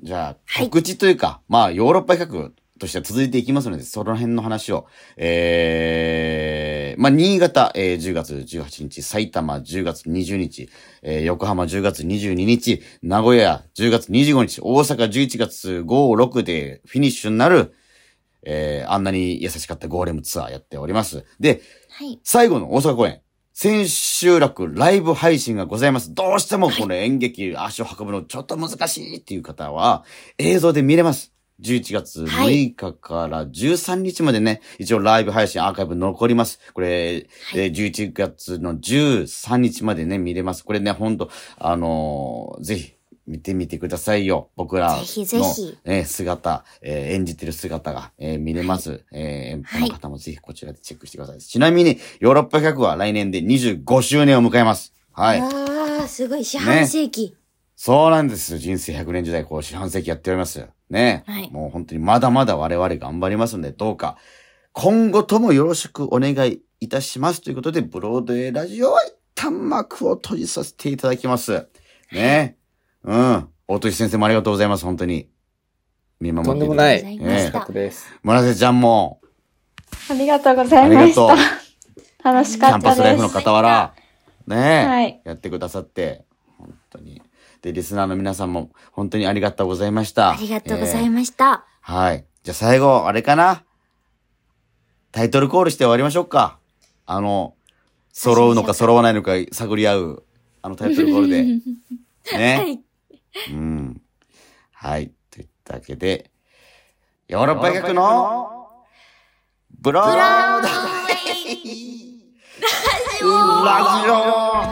[0.00, 10.68] じゃあ、告知というか、まあ、ヨーロッパ企画としては続いていきますので、その辺の話を、えー、まあ、新潟、えー、10月18日、埼玉10月20日、
[11.02, 17.72] えー、横浜10月22日、名古屋10月25日、大阪11月5、6でフィニッシュになる、
[18.42, 21.24] えー、あんなに優しかったゴーレムツアーやっております。
[21.40, 22.20] で、はい。
[22.22, 23.20] 最後の大阪公演、
[23.52, 26.12] 千秋楽ライブ配信がございます。
[26.12, 30.04] どうしてもこの演劇足を運ぶのちょっと難しいっていう方は、
[30.38, 31.35] 映像で見れます。
[31.62, 36.60] 11月6日から13日までね、一応ライブ配信アーカイブ残ります。
[36.74, 40.64] これ、えー11月の13日までね、見れます。
[40.64, 42.92] これね、ほんと、あのーぜひ、
[43.26, 44.50] 見てみてくださいよ。
[44.54, 49.04] 僕らの、ぜひぜひえー姿、えー演じてる姿が、えー見れます。
[49.10, 51.38] えー演舞の方もぜひこちらでチェックしてください。
[51.40, 54.92] ちなみに、ヨーロッパ100は来年で25周年を迎えます。
[55.12, 55.40] はい。
[55.40, 57.34] ああ、すごい、四半世紀。
[57.74, 58.58] そうなんです。
[58.58, 60.66] 人生100年時代、こう、四半世紀やっております。
[60.90, 61.24] ね。
[61.26, 64.16] はいもう本当にまだまだ我々頑張りますので、どうか、
[64.72, 67.40] 今後ともよろしくお願いいたします。
[67.40, 71.66] ということで、ブロードウェイラジオは一旦幕を閉じさせていただきます。
[72.12, 72.56] ね。
[73.04, 73.48] うん。
[73.68, 74.84] 大鳥先生もありがとうございます。
[74.84, 75.28] 本当に。
[76.20, 77.04] 見守ってとんでもない。
[77.04, 78.06] ありがとうございました楽しかったです。
[78.22, 79.20] 村瀬ちゃんも、
[80.10, 81.28] ありがとうござあいましりがとう。
[82.22, 82.32] た。
[82.32, 82.78] 楽しキかったです。
[82.78, 83.94] ャンパスライフの傍ら、
[84.46, 86.24] ねえ、はいやってくださって、
[86.58, 87.22] 本当に。
[87.62, 90.30] で、リスナーの皆さんも本当にありがとうございました。
[90.30, 91.10] ありがとうございす。
[91.10, 91.64] ました。
[91.80, 92.24] はい。
[92.42, 93.64] じゃあ最後、あれかな？
[95.12, 96.58] タイトルコールして終わりましょうか。
[97.06, 97.54] あの、
[98.12, 100.24] 揃うのか揃わないのか探り合う、
[100.62, 101.44] あのタイトルコールで。
[102.36, 102.56] ね。
[102.56, 102.80] はい。
[103.50, 104.00] うん。
[104.72, 105.12] はい。
[105.30, 106.30] といったわけで、
[107.28, 108.52] ヨーロッパ学の？
[109.78, 110.60] ブロードラ
[114.02, 114.14] ジオ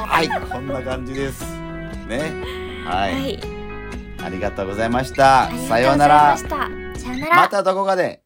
[0.06, 1.44] はい、こんな感じです。
[2.08, 2.63] ね。
[2.84, 3.12] はい。
[3.12, 3.40] はい。
[4.24, 5.50] ありがとうございました。
[5.68, 6.42] さようならまし。
[6.44, 6.48] た。
[6.48, 7.36] さようなら。
[7.36, 8.23] またどこかで